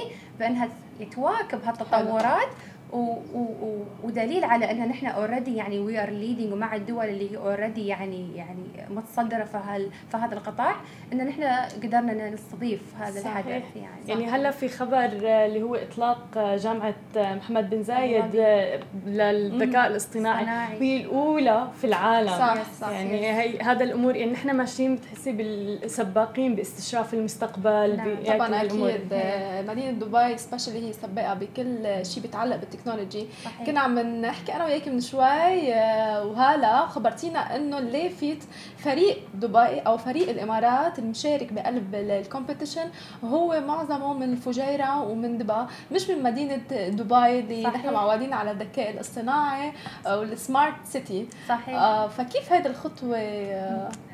[1.04, 2.48] بأنها تواكب هالتطورات
[2.92, 7.36] و و ودليل على ان نحن already يعني we are leading ومع الدول اللي هي
[7.36, 10.74] already يعني يعني متصدرة في هال في هذا القطاع
[11.12, 11.42] إن نحن
[11.82, 13.36] قدرنا نستضيف هذا صحيح.
[13.36, 17.82] الحدث يعني يعني هلا في خبر آه، اللي هو إطلاق آه، جامعة آه، محمد بن
[17.82, 18.36] زايد
[19.06, 20.76] للذكاء الاصطناعي اصطناعي.
[20.76, 26.54] وهي الأولى في العالم صح صح يعني هي هذا الأمور يعني نحن ماشيين بتحسي بالسباقين
[26.54, 28.16] باستشراف المستقبل نعم.
[28.26, 28.62] طبعا.
[28.62, 29.00] أكيد
[29.68, 33.66] مدينة دبي specially هي سباقة بكل شيء بيتعلق بال technology صحيح.
[33.66, 38.44] كنا عم نحكي أنا وياك من شوي آه، وهلا خبرتينا إنه ليه فيت
[38.78, 42.90] فريق دبي أو فريق الإمارات المشارك بقلب ال competition
[43.24, 46.56] هو معظمه من الفجيره ومن دبا مش من مدينة
[46.88, 47.62] دبي اللي.
[47.62, 49.72] نحن معودين على الذكاء الاصطناعي
[50.06, 53.18] والسمارت سيتي صحيح آه، فكيف هذه الخطوة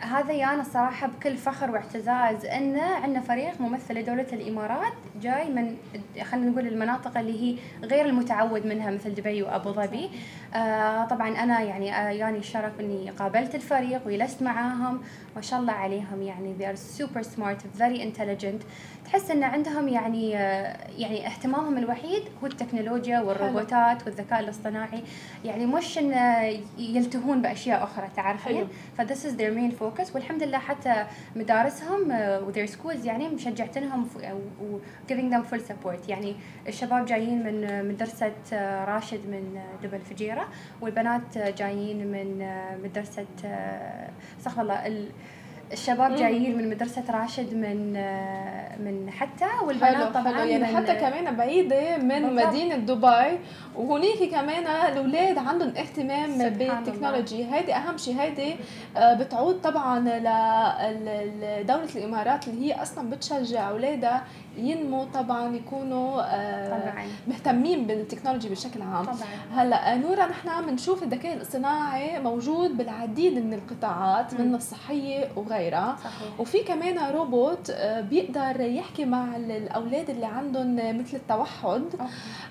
[0.01, 4.93] هذا يانا الصراحة بكل فخر واعتزاز أن عندنا فريق ممثل لدولة الإمارات
[5.23, 5.77] جاي من
[6.23, 10.11] خلينا نقول المناطق اللي هي غير المتعود منها مثل دبي وأبو ظبي.
[10.55, 15.01] آه طبعا أنا يعني آه يعني الشرف أني قابلت الفريق وجلست معاهم.
[15.37, 18.65] ما شاء الله عليهم يعني they are super smart very intelligent.
[19.05, 25.03] تحس إن عندهم يعني آه، يعني اهتمامهم الوحيد هو التكنولوجيا والروبوتات والذكاء الاصطناعي.
[25.45, 26.13] يعني مش إن
[26.79, 28.69] يلتهون بأشياء أخرى تعرفين.
[28.99, 30.15] فذس از their main focus.
[30.15, 31.07] والحمد لله حتى
[31.37, 34.07] مدارسهم آه، و their schools يعني مشجعتنهم
[35.09, 36.09] giving them full support.
[36.09, 36.37] يعني
[36.69, 40.49] الشباب جايين من مدرسة آه، راشد من آه، دبي الفجيرة
[40.81, 42.47] والبنات آه، جايين من
[42.85, 43.27] مدرسة
[44.41, 45.09] استغفر الله ال-
[45.73, 47.93] الشباب جايين من مدرسة راشد من
[48.85, 52.47] من حتى والبنات حلو طبعا حلو يعني من حتى كمان بعيدة من بالضبط.
[52.47, 53.39] مدينة دبي
[53.77, 57.55] وهنيك كمان الأولاد عندهم اهتمام بالتكنولوجي.
[57.55, 58.55] هيدي أهم شيء هيدي
[58.99, 64.25] بتعود طبعا لدولة الإمارات اللي هي أصلا بتشجع أولادها
[64.59, 69.05] ينموا طبعا يكونوا آه، طبعا مهتمين بالتكنولوجي بشكل عام.
[69.05, 69.17] طبعا
[69.55, 74.35] هلأ نورا نحن بنشوف الذكاء الاصطناعي موجود بالعديد من القطاعات.
[74.35, 75.97] من الصحية وغيرها.
[76.05, 76.41] صحيح.
[76.41, 81.83] وفي كمان روبوت آه، بيقدر يحكي مع ال- الأولاد اللي عندهم مثل التوحد.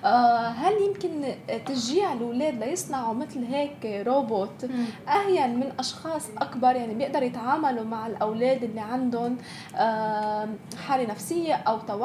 [0.06, 1.24] آه، هل يمكن
[1.66, 4.70] تشجيع الأولاد ليصنعوا مثل هيك روبوت.
[5.08, 9.38] اهين من أشخاص أكبر يعني بيقدر يتعاملوا مع الأولاد اللي عندهم
[9.76, 10.48] آه،
[10.88, 11.97] حالة نفسية أو توحد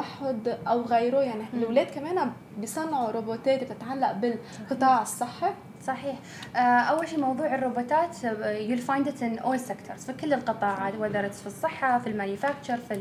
[0.68, 1.20] أو غيره.
[1.20, 1.42] يعني.
[1.54, 5.52] الأولاد كمان بيصنعوا روبوتات بتتعلق بالقطاع الصحي.
[5.86, 6.16] صحيح.
[6.56, 11.34] آه، أول شيء موضوع الروبوتات you'll find it in all sectors في كل القطاعات it's
[11.34, 12.94] في الصحة في ال manufacture في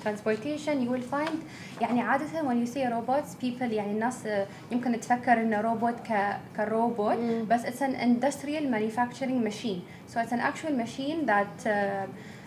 [0.00, 1.34] ال transportation will find
[1.80, 6.36] يعني عادة when you say robots people يعني الناس آه، يمكن تفكر إنه روبوت ك
[6.56, 7.18] كروبوت.
[7.50, 9.80] بس it's an industrial manufacturing machine.
[10.12, 11.70] So it's an actual machine that uh,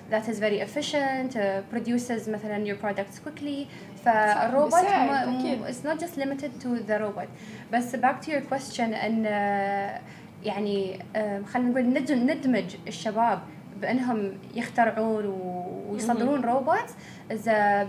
[0.09, 3.67] that is very efficient uh, produces مثلا your products quickly.
[4.05, 5.65] فالروبوت أكيد.
[5.67, 7.27] it's not just limited to the robot.
[7.73, 10.01] بس back to your question إن آه،
[10.43, 13.39] يعني آه، خلينا نقول ندمج الشباب
[13.81, 15.25] بإنهم يخترعون
[15.89, 16.89] ويصدرون روبوت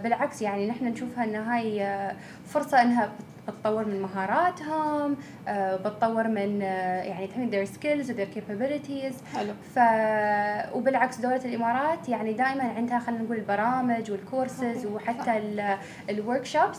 [0.02, 2.16] بالعكس يعني نحن نشوفها ان هاي آه،
[2.46, 3.12] فرصة إنها
[3.48, 5.16] بتطور من مهاراتهم
[5.48, 9.36] آه، بتطور من آه، يعني تحمل their skills و their capabilities.
[9.36, 9.52] حلو.
[9.74, 9.78] ف
[10.76, 15.42] وبالعكس دولة الإمارات يعني دائما عندها خلينا نقول البرامج والكورسز وحتى
[16.10, 16.78] ال workshops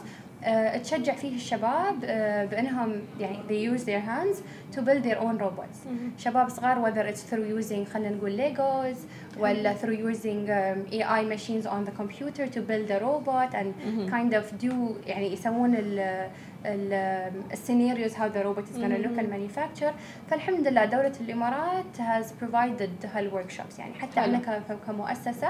[0.84, 4.38] تشجع فيه الشباب آه، بأنهم يعني they use their hands
[4.76, 5.88] to build their own robots.
[6.18, 8.96] شباب صغار whether it's through using خلينا نقول Legos
[9.40, 13.74] ولا through using um, AI machines on the computer to build a robot and
[14.12, 14.74] kind of do
[15.08, 16.28] يعني يسوون ال
[16.66, 19.94] ال scenarios how the robot is gonna look ال manufacture
[20.30, 25.50] فالحمد لله دولة الإمارات has provided هال workshops يعني حتى أنا كمؤسسة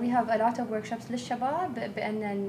[0.00, 2.48] we have a lot of workshops للشباب بأن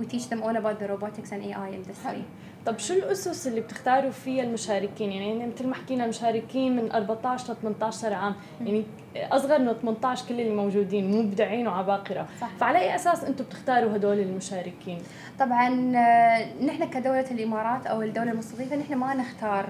[0.00, 2.24] we teach them all about the robotics and AI industry
[2.68, 7.56] طب شو الأسس اللي بتختاروا فيها المشاركين؟ يعني مثل ما حكينا المشاركين من 14 ل
[7.56, 8.34] 18 عام.
[8.60, 8.84] يعني
[9.16, 12.28] أصغر من 18 كل اللي موجودين مبدعين وعباقرة.
[12.40, 12.48] صح.
[12.60, 14.98] فعلى أي أساس أنتم بتختاروا هدول المشاركين؟
[15.38, 19.64] طبعا آه، نحن كدولة الإمارات أو الدولة المستضيفة نحن ما نختار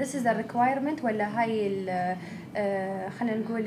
[0.00, 1.86] is a requirement ولا هاي
[3.18, 3.64] خلينا نقول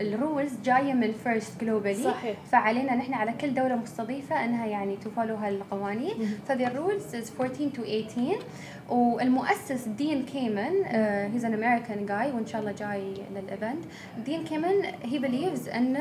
[0.00, 2.04] ال rules جاية من first globally.
[2.04, 2.36] صحيح.
[2.52, 6.38] فعلينا نحن على كل دولة مستضيفة أنها يعني ت follow هالقوانين.
[6.48, 8.38] فذي ال rules is 14 to 18
[8.88, 10.84] والمؤسس Dean Kamen
[11.32, 13.84] he's an American جاي وإن شاء الله جاي لل event
[14.24, 15.96] Dean Kamen he believes أن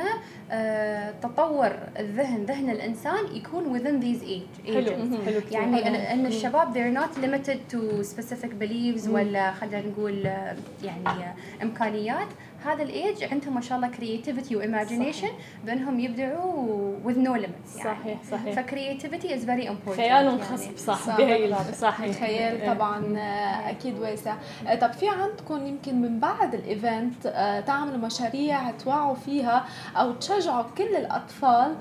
[0.51, 4.85] آه، تطور الذهن ذهن الإنسان يكون within these age حلو.
[4.85, 5.25] ages.
[5.25, 5.51] حلو كتير.
[5.51, 11.07] يعني أن أن الشباب they're not limited to specific beliefs ولا خلينا نقول آه، يعني
[11.07, 12.27] آه، إمكانيات.
[12.65, 15.29] هذا الايج عندهم ما شاء الله creativity و imagination
[15.65, 17.99] بأنهم يبدعوا with no limits يعني.
[17.99, 18.55] صحيح صحيح.
[18.55, 19.95] ف creativity is very important.
[19.97, 20.39] خيالهم.
[20.41, 21.07] خصب صح.
[21.07, 22.03] صحيح.
[22.03, 24.35] الخيال طبعا آه، أكيد واسع.
[24.67, 30.11] آه، طب في عندكم يمكن من بعد ال event آه، تعملوا مشاريع توعوا فيها أو
[30.11, 31.75] تشجعوا كل الأطفال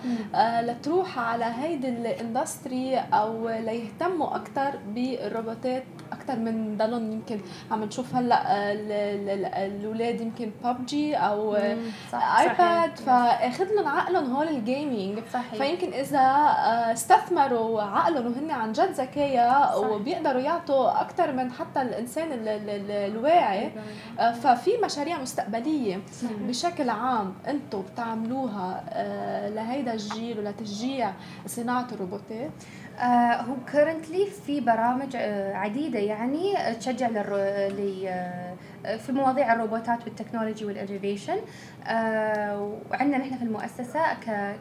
[0.61, 7.39] لتروح على هيدي ال industry أو ليهتموا أكثر بالروبوتات أكثر من ضلهم يمكن
[7.71, 11.57] عم نشوف هلأ ال- ال- ال- الأولاد يمكن ببجي أو
[12.13, 13.07] صح iPad صحيح.
[13.07, 15.55] فاخذ لهم عقلهم هول ال gaming صحيح.
[15.55, 19.77] فيمكن إذا آه، استثمروا عقلهم وهن عن جد ذكية صح.
[19.77, 23.71] وبيقدروا يعطوا أكثر من حتى الإنسان ال- ال- ال- الواعي
[24.21, 26.01] آه، ففي مشاريع مستقبلية
[26.41, 31.13] بشكل عام أنتم بتعملوها آه، لهيدا الجيل ولتشجيع
[31.47, 32.51] صناعة الروبوتات؟
[33.49, 35.17] هو currently في برامج
[35.55, 37.37] عديدة يعني تشجع للرو...
[37.69, 38.09] ل...
[38.87, 41.37] آه، في مواضيع الروبوتات وال technology وال innovation
[41.87, 44.01] آه وعندنا نحن في المؤسسة.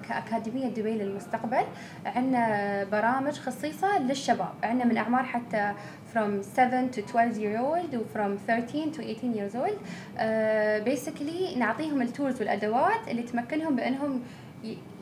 [0.07, 1.63] كأكاديمية دبي للمستقبل
[2.05, 5.73] عندنا برامج خصيصة للشباب عندنا من أعمار حتى
[6.13, 9.77] from 7 to 12 year old و from 13 to 18 years old
[10.17, 14.21] uh, basically نعطيهم ال tools والأدوات اللي تمكنهم بأنهم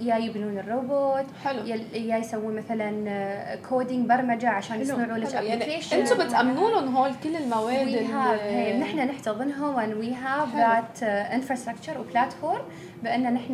[0.01, 5.45] يا يبنون الروبوت حلو يا يسوون مثلا coding برمجة عشان يصنعوا لك حلو.
[5.47, 9.75] يعني application أنتم بتامنوا لهم هول كل المواد اللي- نحن نحتضنهم
[10.13, 10.63] have حلو.
[10.63, 12.61] that uh, infrastructure و platform
[13.03, 13.53] بأن نحن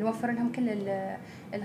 [0.00, 0.68] نوفر لهم كل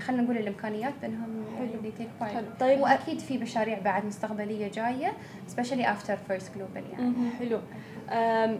[0.00, 2.28] خلينا نقول الإمكانيات بأنهم حلو.
[2.28, 2.46] حلو.
[2.60, 5.12] طيب وأكيد في مشاريع بعد مستقبلية جاية
[5.50, 7.58] especially after first global يعني حلو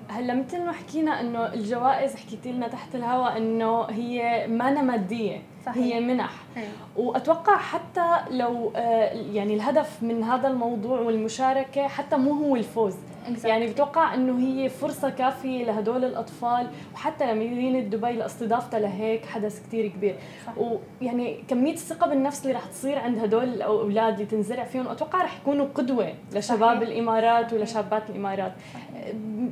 [0.08, 5.76] هلا مثل ما حكينا إنه الجوائز حكيتي لنا تحت الهواء إنه هي ما مادية صحيح.
[5.76, 6.68] هي منح أيوة.
[6.96, 13.44] وأتوقع حتى لو آه، يعني الهدف من هذا الموضوع والمشاركة حتى مو هو الفوز Exactly.
[13.44, 19.86] يعني بتوقع إنه هي فرصة كافية لهدول الأطفال وحتى لمدينه دبي لاستضافتها لهيك حدث كتير
[19.88, 20.16] كبير
[20.46, 20.52] صح.
[20.58, 25.36] ويعني كمية الثقة بالنفس اللي رح تصير عند هدول الأولاد اللي تنزرع فيهم أتوقع رح
[25.40, 26.88] يكونوا قدوة لشباب صحيح.
[26.88, 28.52] الإمارات ولشابات الإمارات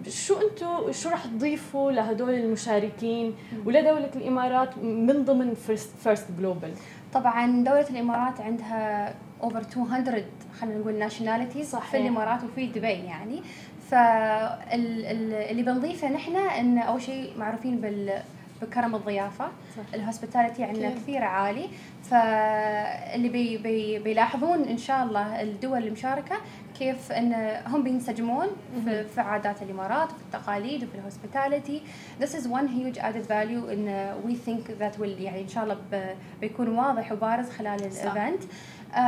[0.08, 3.34] شو أنتم شو رح تضيفوا لهدول المشاركين
[3.66, 6.72] ولدولة الإمارات من ضمن FIRST FIRST Global
[7.14, 10.24] طبعا دولة الإمارات عندها over 200
[10.60, 11.76] خلينا نقول nationalities.
[11.76, 13.42] في الإمارات وفي دبي يعني
[13.90, 18.22] فاللي بنضيفه نحن إن أول شيء معروفين بال
[18.62, 19.48] بكرم الضيافة.
[19.94, 20.90] ال hospitality عندنا.
[20.90, 21.68] كثير عالي
[22.02, 26.36] فاللي بي بي بيلاحظون إن شاء الله الدول المشاركة
[26.80, 27.32] كيف إن
[27.66, 28.46] هم بينسجمون
[28.84, 31.82] في, في عادات الإمارات وفي التقاليد وفي ال hospitality
[32.20, 35.76] this is one huge added value إن we think that will يعني إن شاء الله
[36.40, 37.80] بيكون واضح وبارز خلال.
[37.80, 38.42] ال event
[38.94, 38.98] آه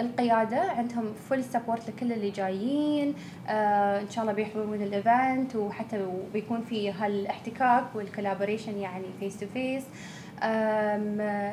[0.00, 3.14] القيادة عندهم full support لكل اللي جايين.
[3.48, 9.36] آه إن شاء الله بيحضرون ال event وحتى بيكون في هالاحتكاك وال collaboration يعني face
[9.40, 9.82] to face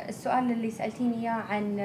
[0.10, 1.78] السؤال اللي سألتيني إياه عن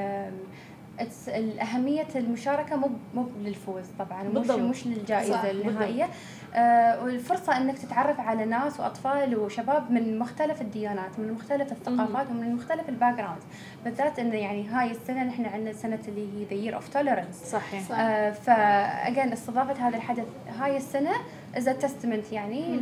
[1.28, 4.58] الأهمية المشاركة مو مو للفوز طبعا مش بالضبط.
[4.58, 6.08] مش للجائزة صح، النهائية.
[6.54, 12.54] آه والفرصة إنك تتعرف على ناس وأطفال وشباب من مختلف الديانات من مختلف الثقافات ومن
[12.54, 13.42] مختلف ال backgrounds
[13.84, 17.82] بالذات انه يعني هاي السنة نحن عندنا سنة اللي هي the Year of Tolerance صحيح.
[17.88, 17.98] صح.
[17.98, 20.26] آه ف again استضافة هذا الحدث
[20.60, 21.12] هاي السنة
[21.56, 22.76] as testament يعني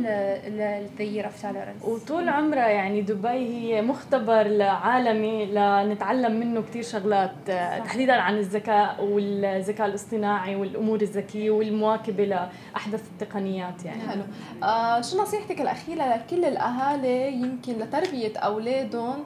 [0.47, 6.83] ل the Year of Tolerance وطول عمرها يعني دبي هي مختبر عالمي لنتعلم منه كثير
[6.83, 7.85] شغلات آه، صح.
[7.85, 14.01] تحديدا عن الذكاء والذكاء الاصطناعي والأمور الذكية والمواكبة لأحدث التقنيات يعني.
[14.01, 14.23] حلو.
[14.63, 19.23] آه شو نصيحتك الأخيرة لكل الأهالي يمكن لتربية أولادهم؟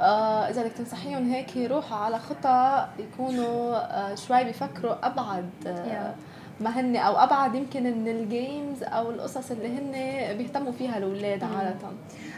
[0.00, 6.14] آه إذا بدك تنصحيهم هيك يروحوا على خطى يكونوا آه شوي بيفكروا أبعد آه
[6.60, 9.92] ما هن أو أبعد يمكن من ال games أو القصص اللي هن
[10.38, 11.50] بيهتموا فيها الأولاد مم.
[11.56, 11.76] عادة.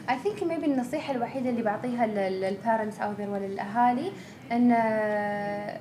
[0.08, 4.12] I think maybe النصيحة الوحيدة اللي بعطيها لل parents أو there وللأهالي
[4.52, 5.80] إن آه،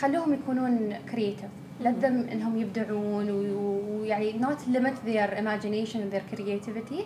[0.00, 1.48] خلوهم يكونون creative
[1.82, 7.00] let them إنهم يبدعون ويعني not limit their imagination and their creativity.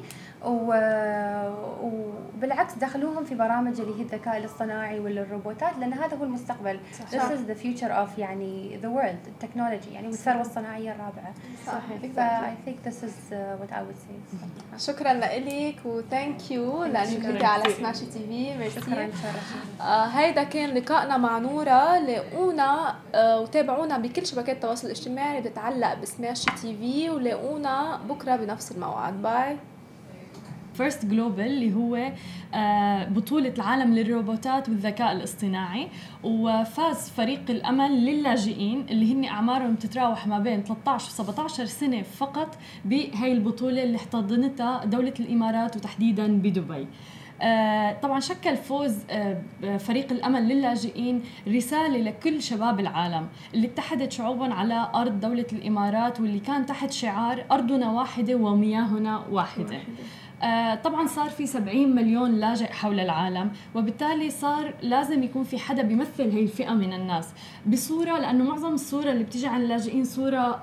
[1.83, 6.81] وبالعكس دخلوهم في برامج اللي هي الذكاء الاصطناعي والروبوتات لأن هذا هو المستقبل.
[6.99, 7.11] صح.
[7.11, 11.35] this is the future of يعني the world ال technology يعني والثروة الصناعية الرابعة.
[11.67, 12.13] صحيح.
[12.17, 14.15] ف I think this is uh, what I would say.
[14.79, 17.73] شكرا لك و thank you شكراً كنتي على.
[17.73, 19.09] Smashi TV merci شكرا
[19.81, 21.99] آه هيدا كان لقائنا مع نورا.
[21.99, 29.23] لاقونا آه وتابعونا بكل شبكات التواصل الاجتماعي بتتعلق ب Smashi TV ولاقونا بكرة بنفس الموعد.
[29.23, 29.57] bye
[30.77, 32.13] First Global اللي هو
[32.55, 35.89] آه، بطولة العالم للروبوتات والذكاء الاصطناعي.
[36.25, 42.59] وفاز فريق الأمل للاجئين اللي هن أعمارهم تتراوح ما بين 13 و 17 سنة فقط
[42.85, 46.87] بهي البطولة اللي احتضنتها دولة الإمارات وتحديدا بدبي.
[47.43, 49.43] آه، طبعا شكل فوز آه،
[49.79, 56.41] فريق الأمل للاجئين رسالة لكل شباب العالم اللي اتحدت شعوبهم على أرض دولة الإمارات واللي
[56.41, 59.79] كان تحت شعار ارضنا واحدة ومياهنا واحدة, واحدة.
[60.43, 65.83] آه، طبعا صار في 70 مليون لاجئ حول العالم وبالتالي صار لازم يكون في حدا
[65.83, 67.29] بيمثل هي الفئة من الناس.
[67.67, 70.61] بصورة لأنه معظم الصورة اللي بتيجي عن اللاجئين صورة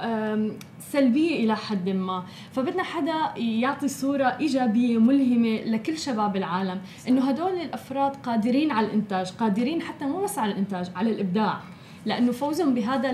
[0.80, 2.24] سلبية إلى حد ما.
[2.52, 9.32] فبدنا حدا يعطي صورة إيجابية ملهمة لكل شباب العالم إنه هدول الأفراد قادرين على الإنتاج
[9.32, 11.60] قادرين حتى مو بس على الإنتاج على الإبداع.
[12.06, 13.12] لأنه فوزهم بهذا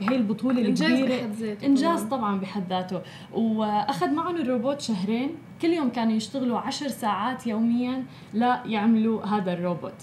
[0.00, 1.30] بهي البطولة الكبيرة.
[1.64, 2.40] إنجاز طبعا.
[2.40, 3.00] بحد ذاته.
[3.32, 5.30] وأخذ معهم الروبوت شهرين.
[5.62, 9.94] كل يوم كانوا يشتغلوا عشر ساعات يوميا ليعملوا هذا الروبوت.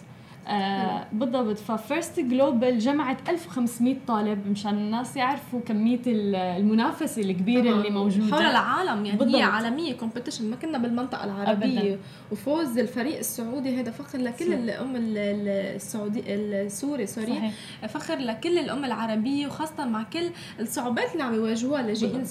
[0.47, 7.73] آه بالضبط ف First Global جمعت 1500 طالب مشان الناس يعرفوا كمية المنافسة الكبيرة طبعا.
[7.73, 9.35] اللي موجودة حول العالم يعني بالضبط.
[9.35, 11.97] هي عالمية competition ما كنا بالمنطقة العربية أبداً.
[12.31, 14.53] وفوز الفريق السعودي هذا فخر لكل.
[14.53, 17.51] الأم السعودي السوري سوري صحيح.
[17.89, 20.29] فخر لكل الأم العربية وخاصة مع كل
[20.59, 22.23] الصعوبات اللي عم يواجهوها اللاجئين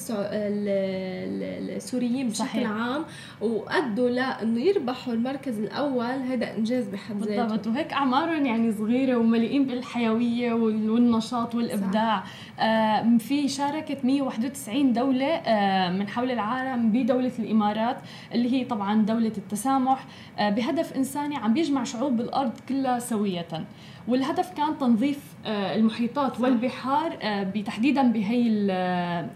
[1.77, 2.71] السوريين بشكل صحيح.
[2.71, 3.05] عام
[3.41, 9.67] وأدوا لأنه يربحوا المركز الأول هذا إنجاز بحد ذاته بالضبط وهيك اعمارهم يعني صغيرة ومليئين
[9.67, 12.25] بالحيوية والنشاط والإبداع.
[12.61, 17.97] آه في شاركت 191 دولة آه من حول العالم بدولة الإمارات
[18.35, 20.05] اللي هي طبعا دولة التسامح.
[20.39, 23.47] آه بهدف إنساني عم بيجمع شعوب الأرض كلها سوية.
[24.09, 28.49] والهدف كان تنظيف آه، المحيطات والبحار آه، تحديدا بهي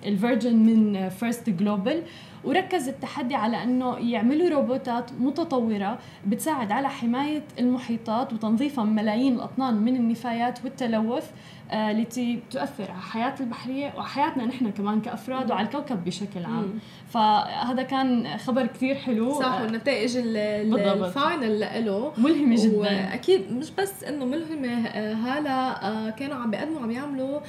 [0.06, 2.02] ال version من First Global
[2.44, 9.74] وركز التحدي على إنه يعملوا روبوتات متطورة بتساعد على حماية المحيطات وتنظيفها من ملايين الأطنان
[9.74, 11.30] من النفايات والتلوث.
[11.63, 16.78] آه، التي تؤثر على حياه البحرية وحياتنا نحن كمان كأفراد وعلى الكوكب بشكل عام مم.
[17.08, 24.04] فهذا كان خبر كثير حلو صح والنتائج ال final له ملهمة جدا وأكيد مش بس
[24.04, 27.40] إنه ملهمة آه، هلا آه، كانوا عم بيقدموا عم يعملوا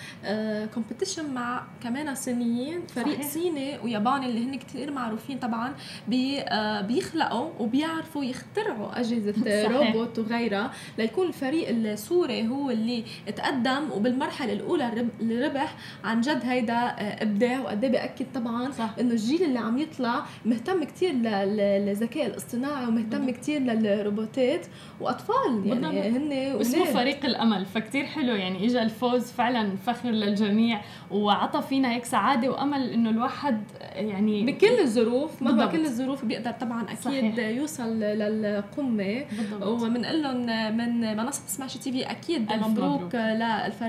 [0.66, 3.28] competition مع كمان صينيين فريق صحيح.
[3.28, 5.74] صيني وياباني اللي هن كثير معروفين طبعا
[6.08, 6.44] بي
[6.82, 9.72] بيخلقوا وبيعرفوا يخترعوا أجهزة صحيح.
[9.72, 13.04] روبوت وغيرها ليكون الفريق السوري هو اللي
[13.36, 18.90] تقدم وبالمرحله الأولى اللي ربح عن جد هيدا آه، إبداع وقد إيه بياكد طبعا صح.
[19.00, 24.66] إنه الجيل اللي عم يطلع مهتم كثير للذكاء الاصطناعي ومهتم كثير للروبوتات
[25.02, 25.62] وأطفال.
[25.66, 26.32] يعني هن
[26.62, 28.36] اسمه فريق الأمل فكتير حلو.
[28.36, 30.82] يعني اجى الفوز فعلا فخر للجميع
[31.12, 36.84] وعطى فينا هيك سعادة وأمل إنه الواحد يعني بكل الظروف مهما كل الظروف بيقدر طبعا
[36.84, 37.40] أكيد صحيح.
[37.40, 39.26] يوصل للقمة.
[39.62, 40.46] وبنقول لهم
[40.78, 43.16] من منصة Smashi TV أكيد مبروك, مبروك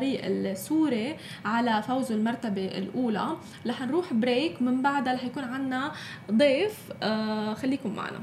[0.07, 3.37] للفريق السوري على فوزه المرتبة الأولى.
[3.67, 5.93] رح نروح break من بعدها رح يكون عندنا
[6.33, 8.19] ضيف آه خليكم معنا.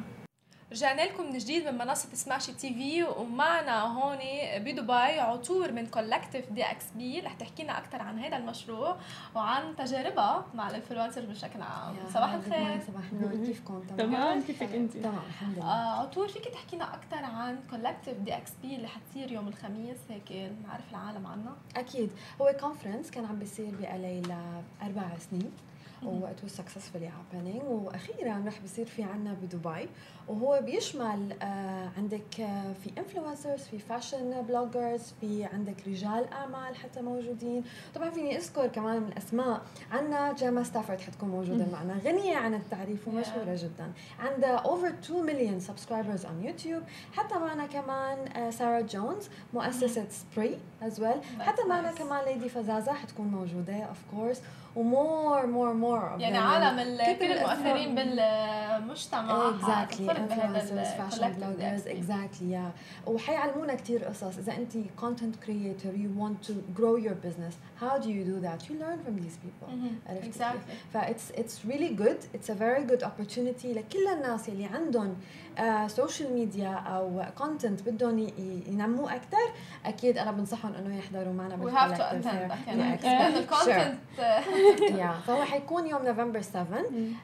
[0.73, 4.17] رجعنا لكم من جديد من منصة Smashi TV ومعنا هون
[4.57, 8.97] بدبي عطور من Collective DXB رح تحكي لنا أكثر عن هذا المشروع
[9.35, 11.95] وعن تجاربها مع ال influencer بشكل عام.
[12.13, 12.79] صباح الخير.
[12.87, 14.41] صباح النور كيفكم؟ تمام.
[14.41, 15.65] كيفك أنت؟ تمام الحمد لله.
[15.65, 20.91] آه عطور فيك تحكي لنا أكثر عن Collective DXB اللي حتصير يوم الخميس هيك نعرف
[20.91, 22.11] العالم عنها أكيد.
[22.41, 25.51] هو conference كان عم بيصير ب LA لأربع سنين
[26.03, 29.89] what was successfully happening وأخيرا رح بيصير في عنا بدبي.
[30.27, 37.01] وهو بيشمل آه عندك آه في influencers في fashion bloggers في عندك رجال أعمال حتى
[37.01, 37.63] موجودين.
[37.95, 39.61] طبعا فيني أذكر كمان من الاسماء
[39.91, 43.91] عندنا Gemma Stafford حتكون موجودة معنا غنية عن التعريف ومشهورة جدا.
[44.19, 50.57] عندها over 2 million subscribers on YouTube حتى معنا كمان آه Sarah Jones مؤسسة Sprii
[50.83, 54.41] as well حتى معنا كمان Lady Fozaza حتكون موجودة of course
[54.75, 56.79] و more more more يعني عالم
[57.19, 59.49] كل المؤثرين بالمجتمع.
[59.49, 62.71] exactly influencers fashion bloggers exactly yeah
[63.07, 64.37] وحيعلمونا كثير قصص.
[64.37, 68.69] إذا انت content creator you want to grow your business how do you do that
[68.69, 70.59] you learn from these people exactly
[70.93, 75.15] that's it's really good it's a very good opportunity لكل الناس اللي عندهم
[75.87, 78.19] social media أو content بدهم
[78.67, 79.51] ينموه أكثر
[79.85, 82.25] أكيد أنا بنصحهم إنه يحضروا معنا بال Collective
[82.67, 83.95] يعني ال content
[84.99, 86.65] yeah فهو حيكون حيكون يوم نوفمبر 7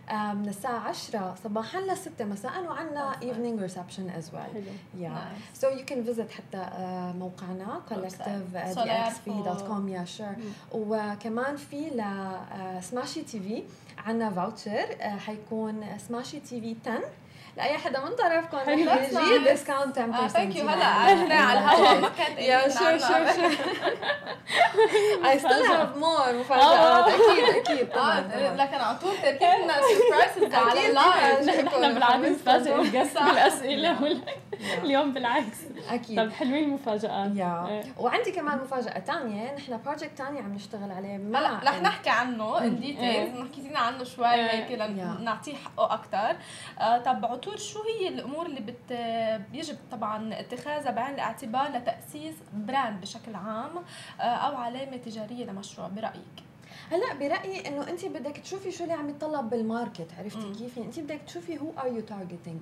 [0.09, 4.63] آه، من الساعة 10 صباحا ل 6 مساء وعندنا evening reception as well
[4.99, 5.11] yeah
[5.53, 10.35] so you can visit حتى آه، موقعنا collective.com yeah sure
[10.71, 13.63] وكمان في ل Smashi TV
[13.97, 16.99] عندنا voucher حيكون Smashi TV 10
[17.57, 18.67] لاي حدا من طرفكم رح.
[18.67, 20.67] يجي discount 10% thank you.
[20.69, 22.69] هلا عرفنا على الهواء ما كانت yeah.
[22.69, 23.27] sure sure
[25.23, 26.31] I still have more آه.
[26.31, 28.55] مفاجآت أكيد أكيد طبعا آه طبعاً.
[28.65, 32.35] لكن على طول تركيبنا surprises على أكيد ال live نحن بالعادة
[33.15, 33.23] صح.
[33.31, 34.21] بالأسئلة وال-
[34.83, 35.57] اليوم بالعكس.
[35.89, 36.17] أكيد.
[36.17, 37.35] طب حلوين المفاجآت.
[37.35, 37.83] yeah إيه.
[37.99, 39.55] وعندي كمان مفاجأة تانية.
[39.55, 41.15] نحن project تاني عم نشتغل عليه.
[41.15, 43.41] هلا رح نحكي عنه in details إيه.
[43.41, 44.51] نحكي لنا عنه شوي إيه.
[44.51, 44.81] هيك Yeah.
[45.19, 46.35] لنعطيه حقه أكثر
[46.79, 48.91] آه طب عطور شو هي الأمور اللي بت
[49.53, 53.71] يجب طبعا اتخاذها بعين الاعتبار لتأسيس brand بشكل عام
[54.19, 56.43] آه أو علامة تجارية لمشروع؟ برأيك؟
[56.91, 60.53] هلا برأيي إنه انت بدك تشوفي شو اللي عم يتطلب بال market عرفتي.
[60.59, 62.59] كيف؟ يعني انت بدك تشوفي who are you targeting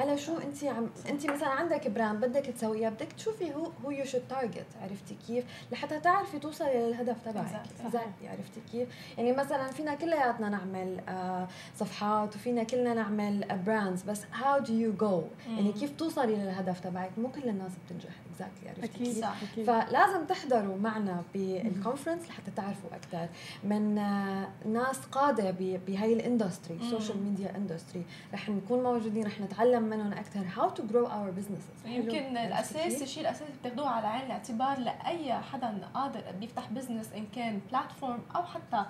[0.00, 4.04] على شو انت عم انت مثلا عندك brand بدك تسويها بدك تشوفي who who you
[4.04, 7.62] should target عرفتي كيف؟ لحتى تعرفي توصلي للهدف تبعك.
[7.80, 8.88] exactly عرفتي كيف؟
[9.18, 14.92] يعني مثلا فينا كلياتنا نعمل آه صفحات وفينا كلنا نعمل brands بس how do you
[14.92, 18.14] go يعني كيف توصلي للهدف تبعك؟ مو كل الناس بتنجح.
[18.32, 19.34] exactly عرفتي أكيد كيف؟ صح.
[19.52, 19.66] أكيد.
[19.66, 23.28] فلازم تحضروا معنا بال conference لحتى تعرفوا أكثر
[23.64, 25.50] من آه، ناس قادة
[25.86, 26.90] بهي ال industry مم.
[26.90, 28.04] social media industry
[28.34, 33.22] رح نكون موجودين رح نتعلم منهم أكثر how to grow our businesses يمكن الأساس الشيء
[33.22, 38.84] الاساسي بتاخذوه على عين الاعتبار لأي حدا قادر بيفتح business إن كان platform أو حتى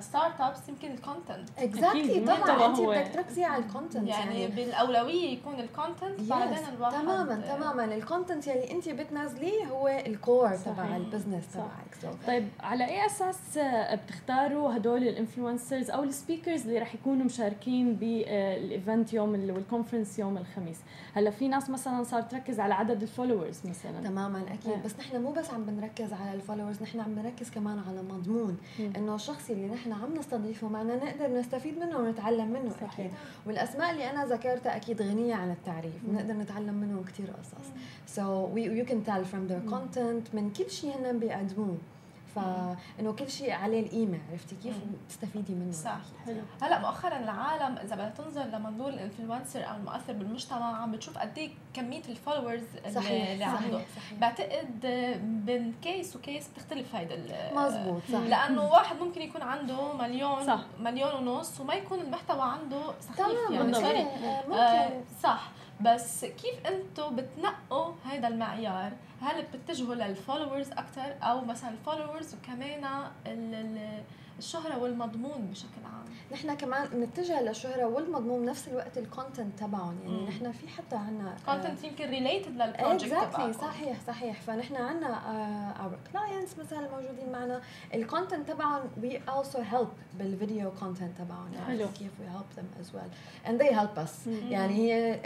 [0.00, 2.26] startups يمكن ال content exactly أكيد.
[2.26, 2.66] طبعا.
[2.66, 4.54] انت بدك تركزي على ال content يعني, يعني.
[4.54, 7.84] بالأولوية يكون ال content بعدين الواحد تماما تماما.
[7.84, 10.96] ال content يلي انت بتنزليه هو ال core تبع.
[10.96, 11.44] ال business.
[11.54, 16.94] تبعك طيب على اي أساس آه، بتختاروا هدول ال influencers أو ال speakers اللي رح
[16.94, 20.78] يكونوا مشاركين بال event يوم ال- وال conference يوم الخميس
[21.14, 24.82] هلا في ناس مثلا صار تركز على عدد ال followers مثلا تماما أكيد إيه.
[24.84, 28.56] بس نحن مو بس عم بنركز على ال followers نحن عم بنركز كمان على مضمون.
[28.96, 32.92] إنه الشخص اللي نحن عم نستضيفه معنا نقدر نستفيد منه ونتعلم منه صحيح.
[33.00, 33.10] أكيد
[33.46, 37.66] والأسماء اللي أنا ذكرتها أكيد غنية عن التعريف بنقدر نتعلم منهم كثير قصص
[38.06, 41.78] so you can tell from their content من كل شيء هن بيقدموه.
[42.34, 44.74] فانه كل شيء عليه القيمة عرفتي كيف.
[45.08, 46.40] تستفيدي منه؟ صح حلو.
[46.62, 51.38] هلأ مؤخرا العالم إذا بدها تنظر لمنظور ال influencer أو المؤثر بالمجتمع عم بتشوف قد
[51.38, 52.62] إيه كمية ال followers
[52.94, 53.58] صحيح اللي عنده.
[53.58, 53.86] صحيح.
[53.96, 54.86] صحيح بعتقد
[55.46, 57.16] بين case و case بتختلف هيدا
[57.54, 58.18] مزبوط صح.
[58.18, 60.60] لأنه واحد ممكن يكون عنده مليون صح.
[60.80, 63.74] مليون ونص وما يكون المحتوى عنده سخيف تماما يعني.
[63.74, 65.50] sorry إيه، آه ممكن صح.
[65.80, 72.34] بس كيف أنتم بتنقوا هذا المعيار؟ هل بتتجهوا لل followers أكثر أو مثلا ال followers
[72.34, 72.84] وكمان
[73.26, 74.02] ال-
[74.38, 79.98] الشهرة والمضمون بشكل عام؟ نحن كمان بنتجه للشهرة والمضمون بنفس الوقت ال content تبعهم.
[80.04, 80.28] يعني مم.
[80.28, 84.40] نحن في حتى عنا كونتنت يمكن related لل project exactly صحيح صحيح.
[84.40, 85.16] فنحن عنا
[85.82, 87.60] our clients مثلا الموجودين معنا.
[87.94, 91.50] الكونتنت تبعهم وي also help بالفيديو كونتنت تبعهم.
[91.66, 91.78] حلو.
[91.78, 93.10] يعني كيف we help them as well.
[93.48, 94.26] And they help us.
[94.28, 94.52] مم.
[94.52, 95.20] يعني هي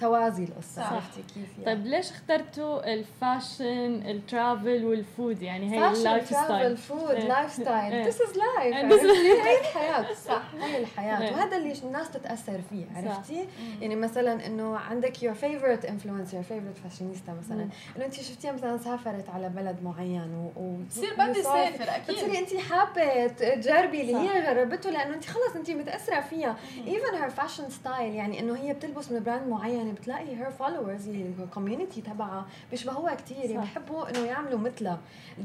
[0.00, 0.82] توازي القصة.
[0.82, 0.92] صح.
[0.92, 5.98] عرفتي كيف يعني؟ طيب ليش اخترتوا ال fashion ال travel وال food يعني هي fashion
[5.98, 7.28] ال life travel style food إيه.
[7.28, 10.42] lifestyle this is life هي الحياة صح.
[10.60, 11.32] هي الحياة.
[11.32, 12.84] وهذا اللي الناس تتأثر فيه.
[12.96, 13.46] عرفتي
[13.80, 17.70] يعني مثلا إنه عندك your favorite influencer favorite fashionista مثلا مم.
[17.96, 21.48] إنه أنت شفتيها مثلا سافرت على بلد معين و, بتصير بدي saw it.
[21.48, 24.16] سافر بتصيري أكيد أنت حابة تجربي اللي.
[24.16, 26.56] هي جربته لأنه أنت خلص أنت متأثرة فيها
[26.86, 31.17] even her fashion style يعني إنه هي بتلبس من brand معين بتلاقي her followers ال
[31.17, 33.60] community تبعها بيشبهوها كثير صح.
[33.60, 34.98] بيحبوا إنه يعملوا مثلها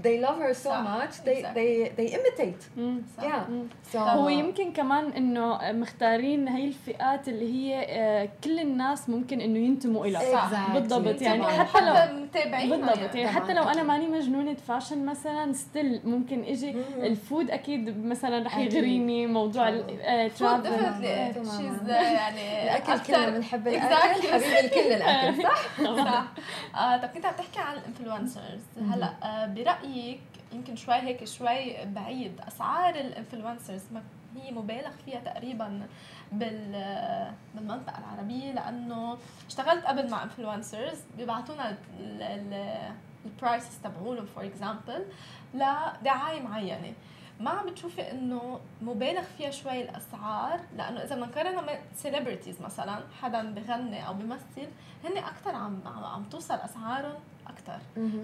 [0.04, 2.61] they love her so much they they they imitate
[3.18, 3.24] صح.
[3.24, 9.42] yeah so هو يمكن كمان إنه مختارين هي الفئات اللي هي آه، كل الناس ممكن
[9.42, 10.52] إنه ينتموا لها صح.
[10.52, 10.72] Exactly.
[10.74, 11.44] بالضبط، يعني.
[11.44, 13.16] حتى لو- حتى متابعين بالضبط.
[13.16, 13.84] يعني حتى لو أنا.
[13.84, 16.76] ماني مجنونة fashion مثلا still ممكن إجي.
[16.98, 18.58] ال food أكيد مثلا رح.
[18.58, 21.58] يغريني موضوع ال travel definitely تماماً.
[21.58, 24.28] شيز يعني الاكل كلنا بنحب الأكل.
[24.28, 26.24] حبيب الكل الأكل صح؟ صح
[26.82, 28.62] آه طب كنت عم تحكي عن ال influencers
[28.92, 30.20] هلأ آه برأيك
[30.52, 32.42] يمكن شوي هيك شوي بعيد.
[32.48, 33.84] أسعار ال influencers
[34.36, 35.88] هي مبالغ فيها تقريبا
[36.32, 41.78] بال بالمنطقة العربية لأنه اشتغلت قبل مع influencers بيبعتونا
[43.26, 45.06] ال prices تبعولهم for example
[45.54, 46.94] لدعاية معينة.
[47.40, 53.00] ما عم بتشوفي إنه مبالغ فيها شوي الأسعار لأنه إذا بدنا نقارنها مع celebrities مثلا
[53.22, 54.68] حدا بغني أو بيمثل
[55.04, 57.20] هن أكثر عم عم توصل أسعارهم
[57.52, 57.80] أكثر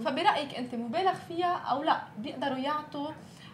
[0.05, 3.07] فبرأيك أنت مبالغ فيها أو لا؟ بيقدروا يعطوا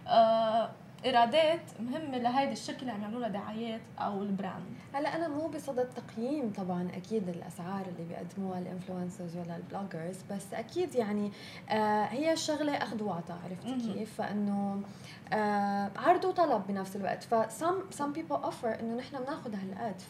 [0.08, 0.70] آه
[1.06, 5.48] إيرادات مهمه لهيدي الشركة اللي عم يعملوا لها دعايات أو ال brand هلا أنا مو
[5.48, 11.32] بصدد تقييم طبعا أكيد الأسعار اللي بيقدموها ال influencers ولا ال bloggers بس أكيد يعني
[11.70, 13.94] آه هي الشغله أخذ وعطاء عرفتي.
[13.94, 14.82] كيف؟ فإنه
[15.34, 17.24] آه عرض وطلب بنفس الوقت.
[17.24, 20.02] ف some some people offer إنه نحن بناخذ هالقد.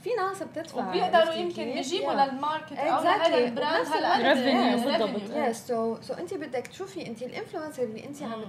[0.00, 2.28] ففي ناس بتدفع وبيقدروا يمكن؟ يجيبوا Yeah.
[2.32, 3.04] لل market أو.
[3.04, 5.10] لهذا ال brand الوقت revenue revenue.
[5.12, 5.36] بالضبط.
[5.36, 8.44] yes so so انت بدك تشوفي انت ال influencer اللي انت عم.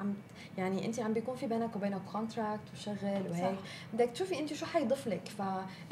[0.00, 0.14] عم
[0.58, 2.96] يعني انت عم بيكون في بينك وبينه contract وشغل
[3.30, 3.64] وهيك صح.
[3.92, 5.42] بدك تشوفي انت شو حيضيف لك ف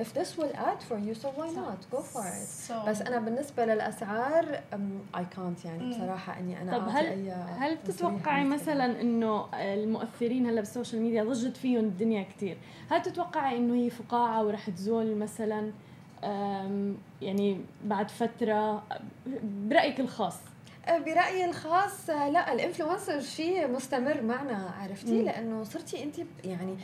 [0.02, 3.18] if this will add for you so why not go for it So- بس أنا
[3.20, 5.90] بالنسبة للأسعار um, I can't يعني مم.
[5.90, 11.24] بصراحة إني أنا طب هل أي هل بتتوقعي مثلا إنه المؤثرين هلا بال social media
[11.24, 12.56] ضجت فيهم الدنيا كتير
[12.90, 15.70] هل تتوقعي إنه هي فقاعة ورح تزول مثلا
[17.22, 18.82] يعني بعد فترة
[19.44, 20.36] برأيك الخاص؟
[20.88, 25.22] برأيي الخاص لا ال influencer شيء مستمر معنا عرفتي.
[25.22, 26.76] لأنه صرتي انت يعني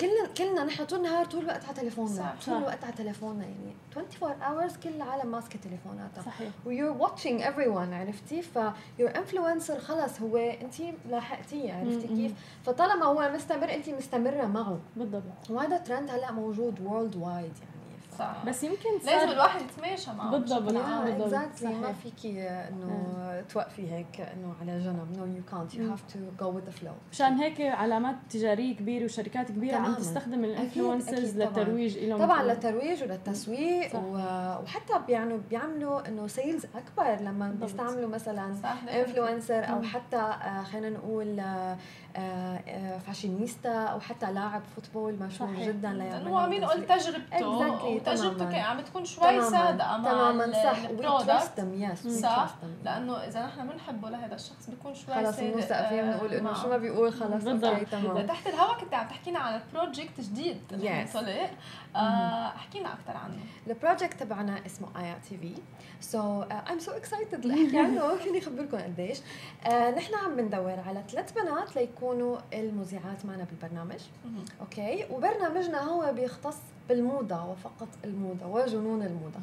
[0.00, 2.46] كلنا كلنا نحن طول النهار طول الوقت على تليفوننا صح.
[2.46, 2.56] طول.
[2.58, 7.92] الوقت على تليفوننا يعني 24 hours كل العالم ماسكة تليفوناتها صحيح و you're watching everyone
[7.94, 10.74] عرفتي ف your influencer خلص هو انت
[11.10, 12.16] لاحقتيه عرفتي مم.
[12.16, 12.32] كيف
[12.64, 17.71] فطالما هو مستمر انت مستمرة معه بالضبط وهذا ترند هلأ موجود worldwide يعني.
[18.18, 20.72] صح بس يمكن لازم الواحد يتماشى معه بالضبط.
[20.74, 21.04] آه،.
[21.04, 21.22] بالضبط.
[21.22, 21.96] exactly ما صحيح.
[21.96, 25.90] فيكي إنه توقفي هيك إنه على جنب نو يو كانت يو.
[25.90, 29.94] هاف تو جو وذ ذا فلو مشان هيك علامات تجارية كبيرة وشركات كبيرة عم.
[29.94, 31.36] تستخدم ال influencers.
[31.36, 37.50] للترويج لهم طبعا للترويج وللتسويق وحتى يعني بيعملوا إنه sales أكبر لما.
[37.50, 38.54] بيستعملوا مثلا
[39.00, 39.82] influencer أو.
[39.82, 41.78] حتى آه، خلينا نقول آه، آه، آه،
[43.06, 45.68] فاشينيستا أو حتى لاعب football مشهور صحيح.
[45.68, 47.38] جدا ليعمل لأنه هو عم ينقل تجربته.
[47.38, 50.82] Exactly، وتجربته عم تكون شوي صادقه مع تماما صح.
[50.82, 51.98] yes.
[52.06, 52.54] We صح،
[52.84, 56.54] لأنه إذا نحن بنحبه لهذا الشخص بيكون شوي خلص بنوثق فيه آه، بنقول إنه.
[56.54, 57.46] شو ما بيقول خلص.
[57.46, 58.26] okay تمام.
[58.26, 60.60] تحت الهواء كنت عم تحكينا عن ال project جديد.
[60.68, 61.06] طلع
[61.96, 63.34] آه، أحكينا أكثر عنه.
[63.66, 65.54] ال project تبعنا اسمه آيا تي في.
[66.00, 68.14] so I'm so excited لأحكي عنه.
[68.22, 69.18] فيني أخبركم قديش.
[69.66, 74.00] آه، نحن عم بندور على ثلاث بنات ليكونوا المذيعات معنا بالبرنامج.
[74.60, 76.56] okay؟ وبرنامجنا هو بيختص
[76.88, 79.38] بالموضة وفقط الموضة وجنون الموضة.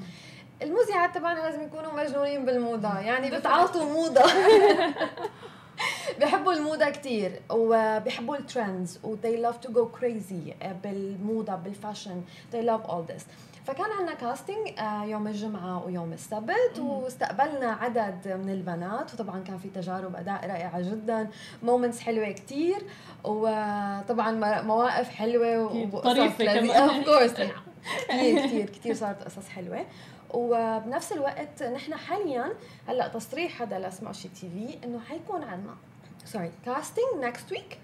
[0.61, 2.99] المذيعات تبعنا لازم يكونوا مجنونين بالموضة.
[2.99, 4.21] يعني بتعاطوا موضة.
[6.19, 12.21] بيحبوا الموضة كتير وبيحبوا ال trends و they love to go crazy بالموضة بال fashion
[12.53, 13.23] they love all this.
[13.69, 14.67] فكان عندنا casting
[15.09, 21.29] يوم الجمعة ويوم السبت واستقبلنا عدد من البنات وطبعا كان في تجارب أداء رائعة جدا
[21.63, 22.77] moments حلوة كتير
[23.23, 26.37] وطبعا مواقف حلوة أكيد، وقصص.
[26.37, 27.03] كمان.
[27.03, 27.31] course.
[28.09, 29.85] كثير كثير كثير صارت قصص حلوة.
[30.33, 32.53] وبنفس الوقت نحن حاليا
[32.87, 35.75] هلأ تصريح هذا لسمع شي TV إنه حيكون عندنا
[36.31, 37.77] sorry casting next week.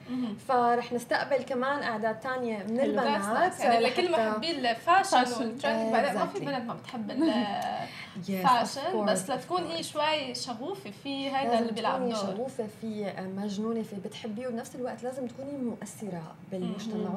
[0.48, 3.60] فرح نستقبل كمان أعداد تانية من البنات.
[3.60, 5.18] يعني لكل محبي ال fashion.
[5.18, 6.40] وال trend بعدين ما في.
[6.40, 9.84] بنت ما بتحب ال fashion بس لتكون هي.
[9.84, 15.28] شوي شغوفة في لازم اللي بيلعب دور شغوفة فيه مجنونة فيه بتحبيه وبنفس الوقت لازم
[15.28, 17.10] تكوني مؤثرة بالمجتمع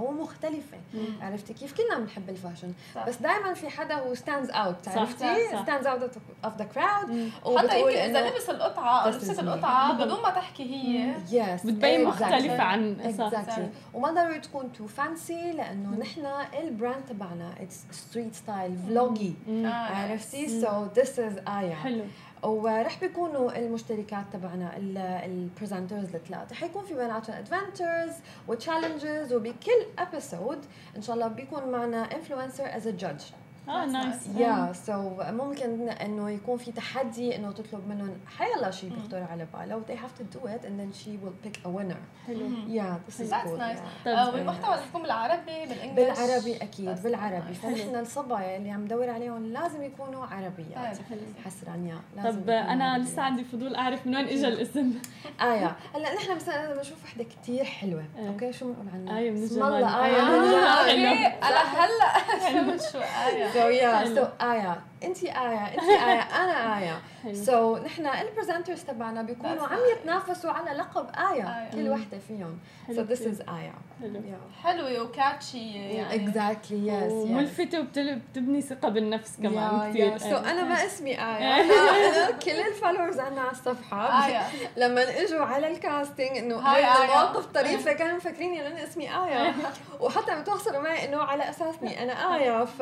[0.94, 1.06] مم.
[1.22, 2.72] عرفتي كيف كلنا بنحب ال fashion.
[3.06, 5.48] بس دائما في حدا هو stands out عرفتي.
[5.62, 6.10] stands out
[6.44, 7.30] of the crowd.
[7.58, 9.38] حتى يمكن إذا لبس القطعة أو لبست.
[9.40, 9.92] القطعة.
[9.92, 13.24] بدون ما تحكي هي yes بتبين مختلفة عن صح.
[13.24, 16.26] exactly وما ضروري تكون too fancy لأنه نحن
[16.58, 19.34] ال brand تبعنا it's street style vlogging.
[19.64, 22.04] عرفتي؟ so this is آية حلو.
[22.42, 24.76] ورح بيكونوا المشتركات تبعنا
[25.24, 26.54] ال presenters الثلاثة.
[26.54, 28.12] حيكون في بيناتهم adventures
[28.48, 30.58] و challenges وبكل episode
[30.96, 33.24] إن شاء الله بيكون معنا influencer as a judge
[33.68, 34.40] آه nice nice.
[34.40, 39.76] yeah so ممكن إنه يكون في تحدي إنه تطلب منهم حيلا شيء بيخطر على باله
[39.76, 43.10] و they have to do it and then she will pick a winner حلو yeah
[43.10, 43.32] this is nice.
[43.32, 44.04] yeah.
[44.04, 44.14] طيب.
[44.14, 47.54] آه، والمحتوى رح يكون بالعربي بال English بالعربي أكيد بالعربي.
[47.54, 51.06] فنحن الصبايا اللي عم ندور عليهم لازم يكونوا عربيات طيب.
[51.10, 52.98] حلو حسرانيا لازم طب أنا.
[52.98, 54.92] لسه عندي فضول أعرف من وين اجى الاسم
[55.40, 58.28] آية هلأ نحن مثلا أنا بشوف وحدة كثير حلوة إيه.
[58.28, 59.72] okay شو بنقول عنها من الجمال.
[59.72, 60.28] آية آه.
[60.30, 61.08] من الجمال.
[61.08, 62.08] okay أنا هلأ
[62.44, 64.14] فهمت شو آية so yeah حلو.
[64.14, 67.02] so آية انت آية انت آية أنا آية.
[67.32, 69.98] so نحن ال presenters تبعنا بيكونوا عم nice.
[70.00, 71.70] يتنافسوا على لقب آية آية.
[71.70, 72.58] كل وحدة فيهم.
[72.96, 73.22] سو ذس.
[73.22, 73.74] از آية.
[74.02, 74.20] حلو.
[74.62, 76.14] حلوة و catchy يعني.
[76.28, 81.54] exactly yes وملفتة وبتبني ثقة بالنفس كمان كثير so أنا ما اسمي آية.
[81.60, 84.26] أنا أنا كل ال followers عندنا على الصفحة.
[84.26, 84.40] آية.
[84.86, 87.04] لما إجوا على ال casting إنه هاي هاي آية.
[87.04, 89.54] المواقف طريفه كانوا مفكرين انه أنا اسمي آية.
[90.00, 92.64] وحتى متواصلوا معي إنه على اساسني أنا آية.
[92.64, 92.80] ف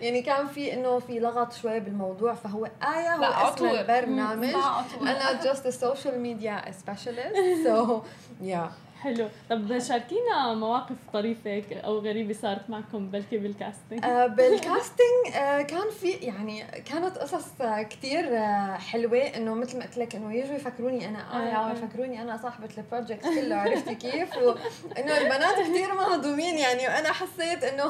[0.00, 3.66] يعني كان في إنه في لغط شوي بالموضوع فهو آية هو لا، اسم.
[3.66, 4.54] البرنامج.
[5.00, 8.02] أنا just a social media specialist so
[8.42, 8.86] yeah.
[9.02, 9.28] حلو.
[9.50, 15.62] طب شاركينا مواقف طريفة أو غريبة صارت معكم بلكي بال casting آه، بال casting آه،
[15.62, 18.40] كان في يعني كانت قصص آه، كثير
[18.76, 19.18] حلوة.
[19.18, 23.24] إنه مثل ما قلت لك إنه يجوا يفكروني أنا إيه ويفكروني أنا صاحبة ال project
[23.24, 27.84] كله عرفتي كيف؟ وانه البنات كثير مهضومين يعني وأنا حسيت إنه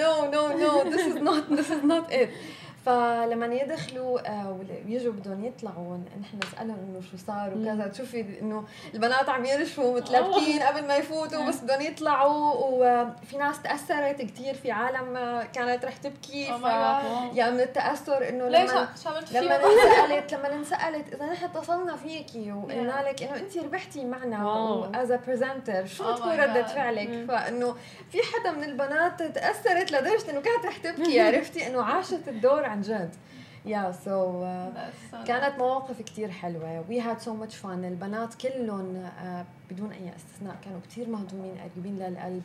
[0.00, 2.28] no no no this is not this is not it
[2.86, 7.88] فلما يدخلوا آه، ويجوا بدهم يطلعوا نحن نسألهم إنه شو صار وكذا.
[7.88, 8.64] تشوفي إنه
[8.94, 12.54] البنات عم يرشفوا متلبكين قبل ما يفوتوا بس بدهم يطلعوا.
[12.54, 15.14] وفي ناس تأثرت كثير في عالم
[15.52, 16.44] كانت رح تبكي.
[16.46, 16.64] ف
[17.34, 18.88] yeah من التأثر إنه لما
[19.32, 25.10] لما انسألت لما انسألت إذا نحن اتصلنا فيكي وقلنا لك إنه انت ربحتي معنا as
[25.10, 27.76] a presenter شو oh تكون رده فعلك؟ فإنه
[28.10, 32.80] في حدا من البنات تأثرت لدرجة إنه كانت رح تبكي عرفتي؟ إنه عاشت الدور عن
[32.80, 33.14] جد.
[33.66, 36.84] yeah yeah, so so, uh, كانت مواقف كتير حلوة.
[36.88, 41.98] we had so much fun البنات كلهم uh, بدون أي استثناء كانوا كتير مهضومين قريبين
[41.98, 42.42] للقلب.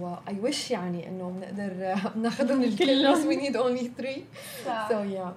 [0.00, 3.12] و I wish يعني انه بنقدر ناخذهم الكل.
[3.12, 4.22] بس we need only 3
[4.88, 5.34] so yeah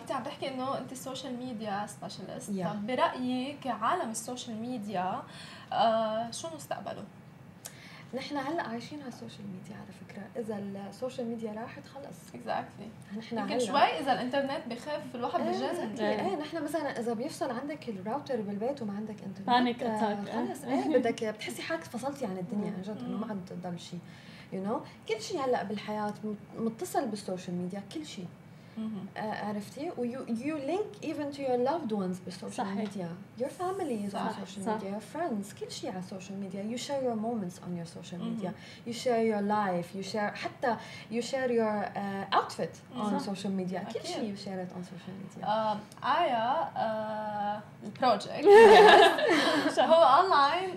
[0.00, 5.22] كنت عم تحكي إنه أنت ال social media specialist طب برأيك عالم ال social media
[5.70, 7.04] uh, شو مستقبله؟
[8.16, 10.42] نحن هلأ عايشين على ال social media على فكرة.
[10.42, 12.34] إذا ال social media راحت خلص.
[12.34, 12.88] exactly
[13.18, 16.36] نحن يمكن شوي إذا الإنترنت بخف الواحد إيه، بجد إيه, إيه.
[16.36, 21.24] نحن مثلا إذا بيفصل عندك الراوتر بالبيت وما عندك إنترنت panic attack خلص إيه بدك
[21.24, 24.00] بتحسي حالك فصلتي عن الدنيا عن جد إنه ما عاد ضل شيء
[24.52, 26.14] you you know كل شيء هلأ بالحياة
[26.58, 28.26] متصل بال social media كل شيء
[29.16, 33.08] عرفتي و you, you link even to your loved ones بال social media
[33.38, 36.80] your family is on social media your friends كل شيء على ال social media you
[36.80, 38.50] share your moments on your social media
[38.88, 40.76] you share your life you share حتى
[41.10, 45.14] you share your uh, outfit on social media كل شيء you share it on social
[45.22, 45.46] media
[46.04, 46.70] آية
[47.84, 48.44] ال project
[49.80, 50.70] هو online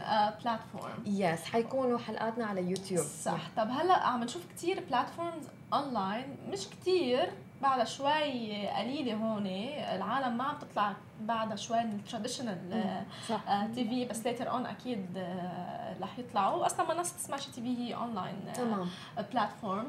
[0.43, 5.43] platform yes حيكونوا حلقاتنا على يوتيوب صح طب هلا عم نشوف كثير platforms
[5.73, 7.31] online مش كثير
[7.61, 9.47] بعدها شوي قليلة هون
[9.95, 12.57] العالم ما عم تطلع بعدها شوي من ال
[13.75, 16.65] traditional TV بس later on أكيد آه، رح يطلعوا.
[16.65, 18.89] أصلا الناس تسمع شي TV هي اونلاين تمام.
[19.31, 19.87] platform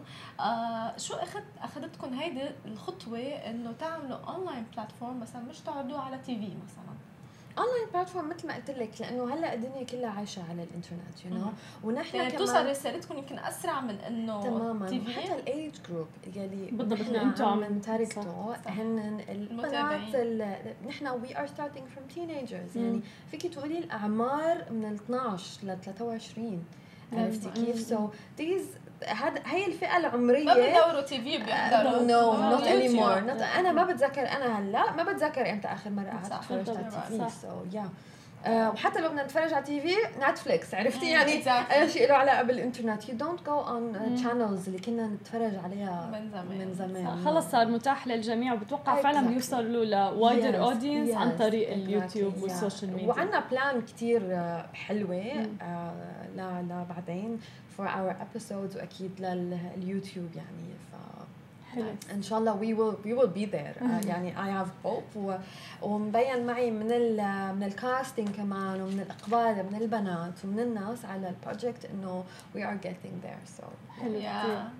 [0.97, 6.99] شو اخذت أخذتكم هيدي الخطوة إنه تعملوا online platform مثلا مش تعرضوه على TV مثلا؟
[7.59, 11.47] online platform مثل ما قلت لك لأنه هلأ الدنيا كلها عايشة على الإنترنت you know
[11.84, 14.88] ونحن يعني توصل رسالتكم يمكن أسرع من إنه تماما.
[14.89, 17.44] TV حتى ال age group يلي بالضبط إنتم.
[17.44, 20.16] عم target هن البنات
[20.86, 26.64] نحن we are starting from teenagers يعني فيك تقولي الأعمار من ال 12 ل 23
[27.12, 28.09] عرفتي كيف؟ so
[28.39, 28.66] this
[29.07, 30.44] هذا هي الفئة العمرية.
[30.44, 32.03] ما بدوروا تي في بيحضروا.
[32.03, 33.18] نو نوت اني مور
[33.59, 37.31] أنا ما بتذكر أنا هلا ما بتذكر إمتى آخر مرة قعدت اتفرجت على TV.
[37.43, 37.89] So yeah
[38.46, 39.95] آه، وحتى لو بدنا نتفرج على TV
[40.28, 41.32] نتفليكس عرفتي يعني؟
[41.72, 43.09] أي شيء له علاقة بالإنترنت.
[43.09, 46.59] you don't go on channels اللي كنا نتفرج عليها من زمان.
[46.59, 47.24] من زمان.
[47.24, 48.53] خلص صار متاح للجميع.
[48.53, 54.20] وبتوقع فعلا بيوصلوا ل wider audience عن طريق اليوتيوب وال social media وعندنا plan كثير
[54.74, 55.92] حلوة آه
[56.36, 57.40] لبعدين
[57.76, 60.95] for our episodes وأكيد لليوتيوب يعني ف
[61.75, 61.85] حلو.
[62.14, 63.74] إن شاء الله we will we will be there
[64.07, 65.39] يعني I have hope
[65.83, 67.16] ومبين معي من ال
[67.57, 72.64] من ال casting كمان ومن الإقبال من البنات ومن الناس على ال project إنه we
[72.64, 73.62] are getting there so
[74.01, 74.20] حلو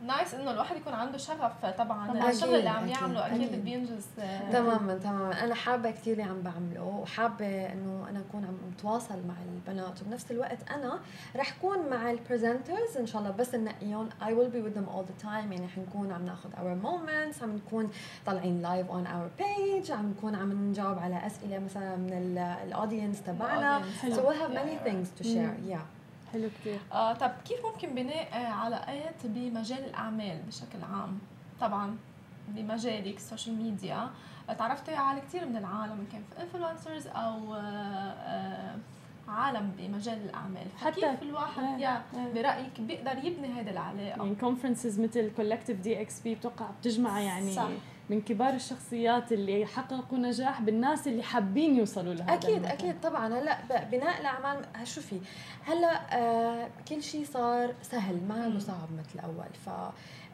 [0.07, 2.31] nice إنه الواحد يكون عنده شغف طبعا.
[2.31, 5.45] الشغل اللي عم يعمله أكيد بي things آه، تماما تماما.
[5.45, 10.03] أنا حابة كثير اللي عم بعمله وحابة إنه أنا أكون عم أتواصل مع البنات.
[10.03, 10.99] وبنفس الوقت أنا
[11.37, 14.89] رح أكون مع ال presenters إن شاء الله بس ننقيهم I will be with them
[14.95, 15.53] all the time.
[15.53, 17.91] يعني حنكون عم ناخذ our moments عم نكون
[18.27, 23.23] طالعين live on our page عم نكون عم نجاوب على أسئلة مثلا من ال audience
[23.23, 23.83] تبعنا.
[24.03, 25.55] So we'll have many things to share.
[25.73, 26.00] Yeah.
[26.33, 31.19] حلو كثير آه طب كيف ممكن بناء علاقات بمجال الأعمال بشكل عام؟
[31.61, 31.97] طبعا
[32.49, 34.11] بمجالك ال social media
[34.59, 38.77] تعرفتي على كثير من العالم كان في influencers أو آه آه
[39.29, 40.67] عالم بمجال الأعمال.
[40.81, 45.81] حتى كيف الواحد آه yeah آه برأيك بيقدر يبني هذه العلاقة؟ يعني conferences مثل Collective
[45.81, 47.69] DXB بتوقع بتجمع يعني صح.
[48.11, 52.71] من كبار الشخصيات اللي حققوا نجاح بالناس اللي حابين يوصلوا لهذا أكيد المكان.
[52.73, 53.39] أكيد طبعا.
[53.39, 55.21] هلأ بناء الأعمال شوفي
[55.67, 59.49] هلأ آه كل شيء صار سهل ما له صعب مثل الأول.
[59.67, 59.69] ف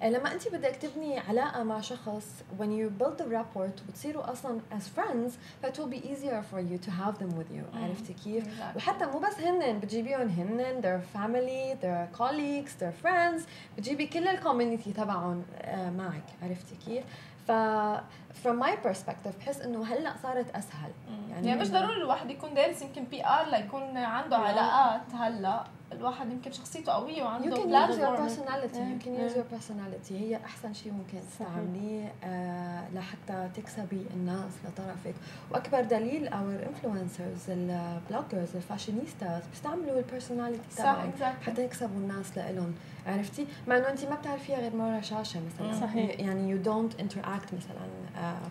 [0.02, 4.60] آه، لما أنت بدك تبني علاقة مع شخص when you build the rapport وتصيروا أصلا
[4.72, 5.32] as friends
[5.66, 7.76] it will be easier for you to have them with you.
[7.76, 8.44] عرفتي كيف؟
[8.76, 13.42] وحتى مو بس هن بتجيبيهم هن their family their colleagues their friends
[13.76, 16.24] بتجيبي كل ال community تبعهم آه، معك.
[16.42, 17.04] عرفتي كيف؟
[17.46, 17.52] ف
[18.44, 20.92] from my perspective بحس إنه هلأ صارت أسهل.
[21.30, 25.64] يعني, يعني مش ضروري الواحد يكون دارس يمكن PR ليكون عنده علاقات هلأ.
[25.92, 28.78] الواحد يمكن شخصيته قوية وعنده you can use your personality.
[28.78, 30.12] You can use your personality.
[30.12, 35.14] هي أحسن شيء ممكن تستعمليه آه لحتى تكسبي الناس لطرفك.
[35.50, 42.36] وأكبر دليل our influencers ال bloggers ال fashionistas بيستعملوا ال personality تبعك حتى يكسبوا الناس
[42.36, 42.74] لإلهم.
[43.06, 45.80] عرفتي؟ مع إنه انت ما بتعرفيها غير ورا شاشة مثلا.
[45.80, 46.20] صحيح.
[46.20, 47.86] يعني you don't interact مثلا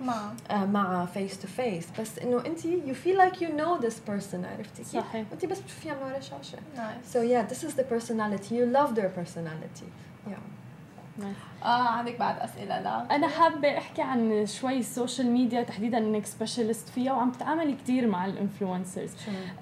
[0.01, 3.99] مع آه مع face to face بس انه انت you feel like you know this
[3.99, 7.13] person عرفتي صحيح انت بس بتشوفيها من ورا شاشه nice.
[7.13, 8.55] so yeah this is the personality.
[8.55, 9.89] You love their personality.
[10.27, 10.39] Yeah.
[11.63, 16.25] آه عندك بعد أسئلة لا؟ أنا حابة أحكي عن شوي ال social media تحديدا إنك
[16.25, 19.11] specialist فيها وعم تتعاملي كثير مع ال influencers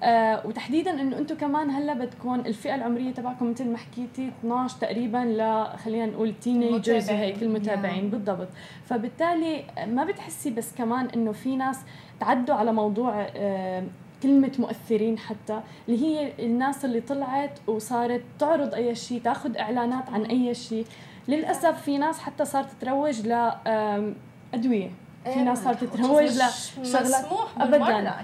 [0.02, 5.18] آه وتحديدا إنه أنتم كمان هلأ بدكم الفئة العمرية تبعكم مثل ما حكيتي 12 تقريبا
[5.18, 8.48] ل خلينا نقول teenagers وهيك المتابعين بالضبط.
[8.84, 11.80] فبالتالي ما بتحسي بس كمان إنه في ناس
[12.20, 13.84] تعدوا على موضوع آه
[14.22, 20.22] كلمة مؤثرين حتى اللي هي الناس اللي طلعت وصارت تعرض أي شيء تاخذ إعلانات عن
[20.24, 20.86] أي شيء
[21.28, 23.52] للأسف في ناس حتى صارت تروج ل
[24.54, 24.90] أدوية.
[25.24, 27.24] في ناس صارت تتروج لشغلات
[27.56, 28.14] ابدا.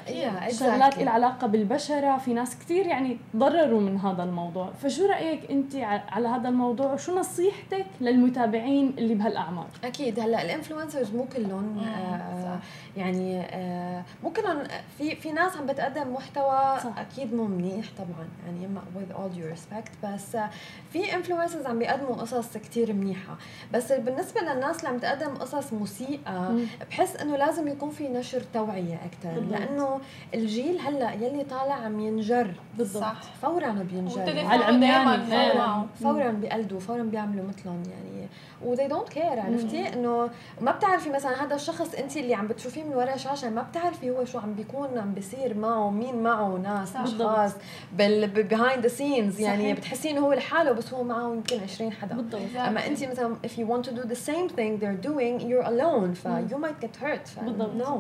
[0.53, 4.71] شغلات لها علاقة بالبشرة في ناس كثير يعني تضرروا من هذا الموضوع.
[4.83, 5.75] فشو رأيك أنت
[6.09, 10.21] على هذا الموضوع؟ وشو نصيحتك للمتابعين اللي بهالأعمار؟ أكيد.
[10.21, 12.59] هلأ الإنفلونسرز مو كلهم آه
[12.97, 14.63] يعني آه مو كلهم
[14.99, 16.99] في في ناس عم بتقدم محتوى صح.
[16.99, 20.51] أكيد مو منيح طبعا يعني with all due respect بس آه
[20.93, 23.37] في influencers عم بيقدموا قصص كثير منيحة.
[23.75, 26.59] بس بالنسبة للناس اللي عم تقدم قصص مسيئة
[26.91, 30.01] بحس إنه لازم يكون في نشر توعية أكثر لأنه
[30.35, 32.55] الجيل هلأ يلي طالع عم ينجر.
[32.79, 33.25] بالضبط.
[33.43, 34.47] فورا بينجر.
[34.47, 38.29] على العميان فورا, فورا بيقلدوا فورا بيعملوا مثلهم يعني.
[38.65, 40.31] و they don't care عرفتي؟ إنه
[40.61, 44.25] ما بتعرفي مثلا هذا الشخص انت اللي عم بتشوفيه من وراء شاشة ما بتعرفي هو
[44.25, 47.53] شو عم بيكون عم بيصير معه مين معه ناس أشخاص
[47.93, 52.15] behind the scenes يعني بتحسين هو لحاله بس هو معه يمكن 20 حدا.
[52.15, 52.41] بالضبط.
[52.57, 56.15] أما انت مثلا if you want to do the same thing they're doing you're alone
[56.15, 57.87] ف you might get hurt بالضبط.
[57.87, 57.93] no.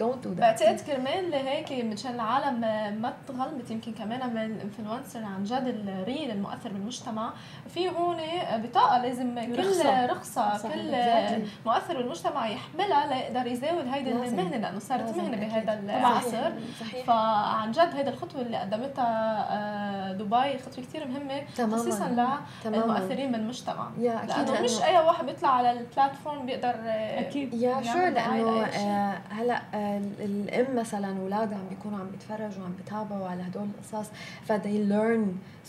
[0.00, 0.40] Don't do that.
[0.40, 2.60] بعتقد كرمال لهيك مشان العالم
[3.02, 7.32] ما تغلبت يمكن كمان من ال influencer عن جد ال real المؤثر بالمجتمع.
[7.74, 8.16] في هون
[8.56, 10.68] بطاقة لازم كل رخصة.
[10.68, 10.94] كل
[11.66, 16.50] مؤثر بالمجتمع يحملها ليقدر يزاول هيدي المهنة لأنه صارت مهنة بهذا العصر
[17.06, 21.42] فعن جد هيدي الخطوة اللي قدمتها دبي خطوة كثير مهمة
[21.76, 26.74] خصيصا للمؤثرين من المجتمع لأنه مش أي واحد بيطلع على ال platform بيقدر
[27.18, 27.54] أكيد.
[27.54, 28.66] yeah sure لأنه
[29.30, 29.60] هلأ
[30.20, 34.10] الام مثلا أولادها عم بيكونوا عم بيتفرجوا وعم بيتابعوا على هدول القصص
[34.44, 35.24] ف they learn.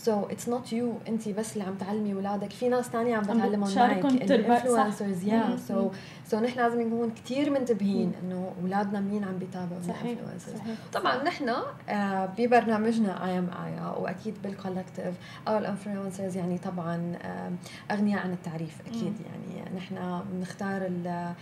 [0.06, 2.50] So it's not you انت بس اللي عم تعلمي أولادك.
[2.52, 5.90] في ناس ثانية عم بتعلمهم معك ال influencers yeah so
[6.32, 10.18] so نحن لازم نكون كثير منتبهين إنه أولادنا مين عم بيتابعوا صحيح.
[10.38, 11.48] صحيح طبعا نحن
[11.88, 15.14] آه ببرنامجنا اي ام ايا وأكيد بال collective
[15.48, 17.52] أو ال influencers يعني طبعا آه
[17.94, 19.26] أغنياء عن التعريف أكيد مم.
[19.26, 21.34] يعني نحن بنختار آه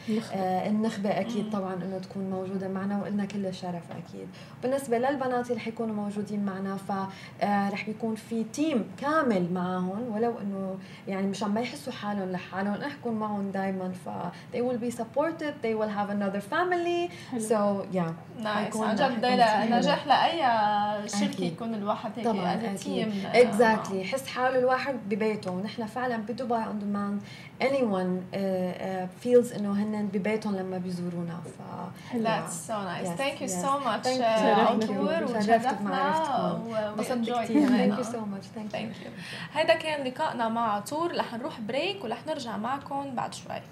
[0.68, 1.50] النخبة أكيد مم.
[1.50, 4.28] طبعا إنه تكون موجودة معنا وقلنا كل الشرف أكيد
[4.62, 10.78] بالنسبة للبنات اللي حيكونوا موجودين معنا فرح بيكون في team كامل معهم ولو إنه
[11.08, 14.08] يعني مش عم يحسوا حالهم لحالهم احكوا معهم دائما ف
[14.54, 17.10] they will be supported they will have another family.
[17.32, 17.40] حلو.
[17.48, 18.12] so yeah.
[18.42, 18.76] Nice.
[18.76, 19.26] عن جد
[19.70, 20.40] نجاح لاي
[21.08, 25.50] شركة يكون الواحد هيك طبعا team exactly يحس حاله الواحد ببيته.
[25.50, 27.20] ونحن فعلا بدبي on demand
[27.60, 31.40] anyone uh, uh, feels إنه هن ببيتهم لما بيزورونا.
[31.44, 31.60] ف
[32.12, 33.08] That's so nice.
[33.08, 33.62] Yes, Thank you yes.
[33.64, 36.60] so much عطور وشرفتنا
[36.98, 38.46] كثير Thank you so much.
[38.56, 39.10] Thank, Thank you.
[39.54, 41.16] هيدا كان لقائنا مع عطور.
[41.16, 43.62] رح نروح break ورح نرجع معكم بعد شوي.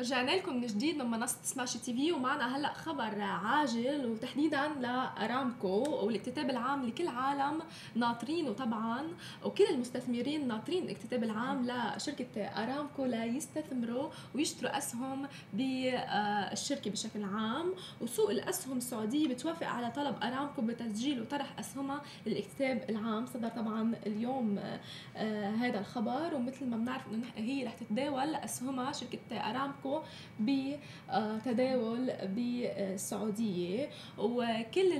[0.00, 6.06] رجعنا لكم من جديد من منصة سماشي تي في ومعنا هلا خبر عاجل وتحديدا لأرامكو
[6.06, 7.62] والاكتتاب العام لكل عالم
[7.94, 9.02] ناطرينه طبعا
[9.44, 17.74] وكل المستثمرين ناطرين الاكتتاب العام لشركة أرامكو ليستثمروا ويشتروا أسهم بالشركة بشكل عام.
[18.00, 23.26] وسوق الأسهم السعودية بتوافق على طلب أرامكو بتسجيل وطرح أسهمها للاكتتاب العام.
[23.26, 24.58] صدر طبعا اليوم
[25.60, 29.89] هذا الخبر ومثل ما بنعرف إنه هي رح تتداول أسهمها شركة أرامكو
[30.40, 33.88] بتداول بالسعودية
[34.18, 34.92] وكل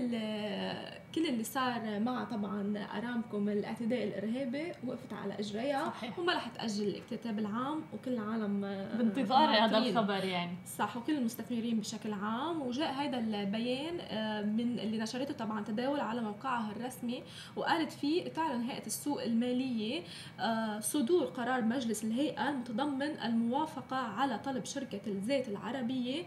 [1.15, 6.19] كل اللي صار مع طبعا ارامكو من الاعتداء الإرهابي وقفت على إجريها صحيح.
[6.19, 9.79] وما رح تأجل الاكتتاب العام وكل العالم آه، بانتظار هذا.
[9.79, 15.65] الخبر يعني صح وكل المستثمرين بشكل عام وجاء هذا البيان آه، من اللي نشرته طبعا
[15.65, 17.23] تداول على موقعها الرسمي
[17.57, 20.03] وقالت فيه تعلن هيئه السوق المالية
[20.41, 26.27] آه، صدور قرار مجلس الهيئة المتضمن الموافقة على طلب شركة الزيت العربية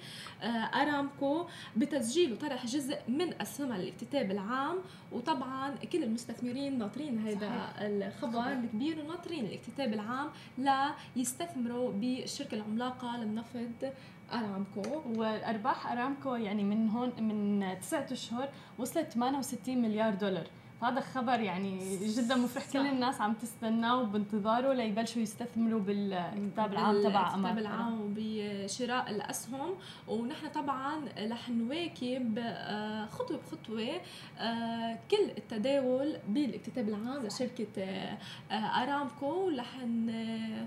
[0.73, 1.45] أرامكو
[1.77, 4.72] بتسجيل وطرح جزء من اسهمها للاكتتاب العام
[5.11, 7.74] وطبعا كل المستثمرين ناطرين هذا.
[7.80, 13.93] الخبر الكبير وناطرين الاكتتاب العام لا يستثمروا بالشركة العملاقة للنفط
[14.34, 15.01] أرامكو.
[15.15, 20.47] وارباح أرامكو يعني من هون من تسعة أشهر وصلت 68 مليار دولار.
[20.84, 22.79] فهذا خبر يعني جدا مفرح كل.
[22.79, 29.75] الناس عم تستناه بانتظاره ليبلشوا يستثمروا بالكتاب العام تبع الكتاب العام وبشراء الأسهم.
[30.07, 34.01] ونحن طبعا رح نواكب آه، خطوة بخطوة
[34.39, 38.17] آه، كل التداول بالاكتتاب العام لشركة آه،
[38.55, 39.49] أرامكو.
[39.49, 39.77] رح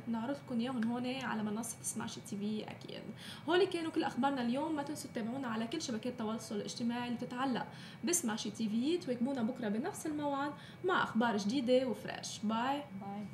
[0.08, 3.02] نعرض لكم إياهم هون على منصة سماشي تي في أكيد.
[3.48, 4.76] هول كانوا كل أخبارنا اليوم.
[4.76, 7.66] ما تنسوا تتابعونا على كل شبكات التواصل الاجتماعي اللي بتتعلق
[8.04, 8.96] بسماشي TV.
[8.98, 10.52] تواكبونا بكرة بنفس الموعد
[10.84, 12.38] مع أخبار جديدة و fresh.
[12.44, 13.24] bye bye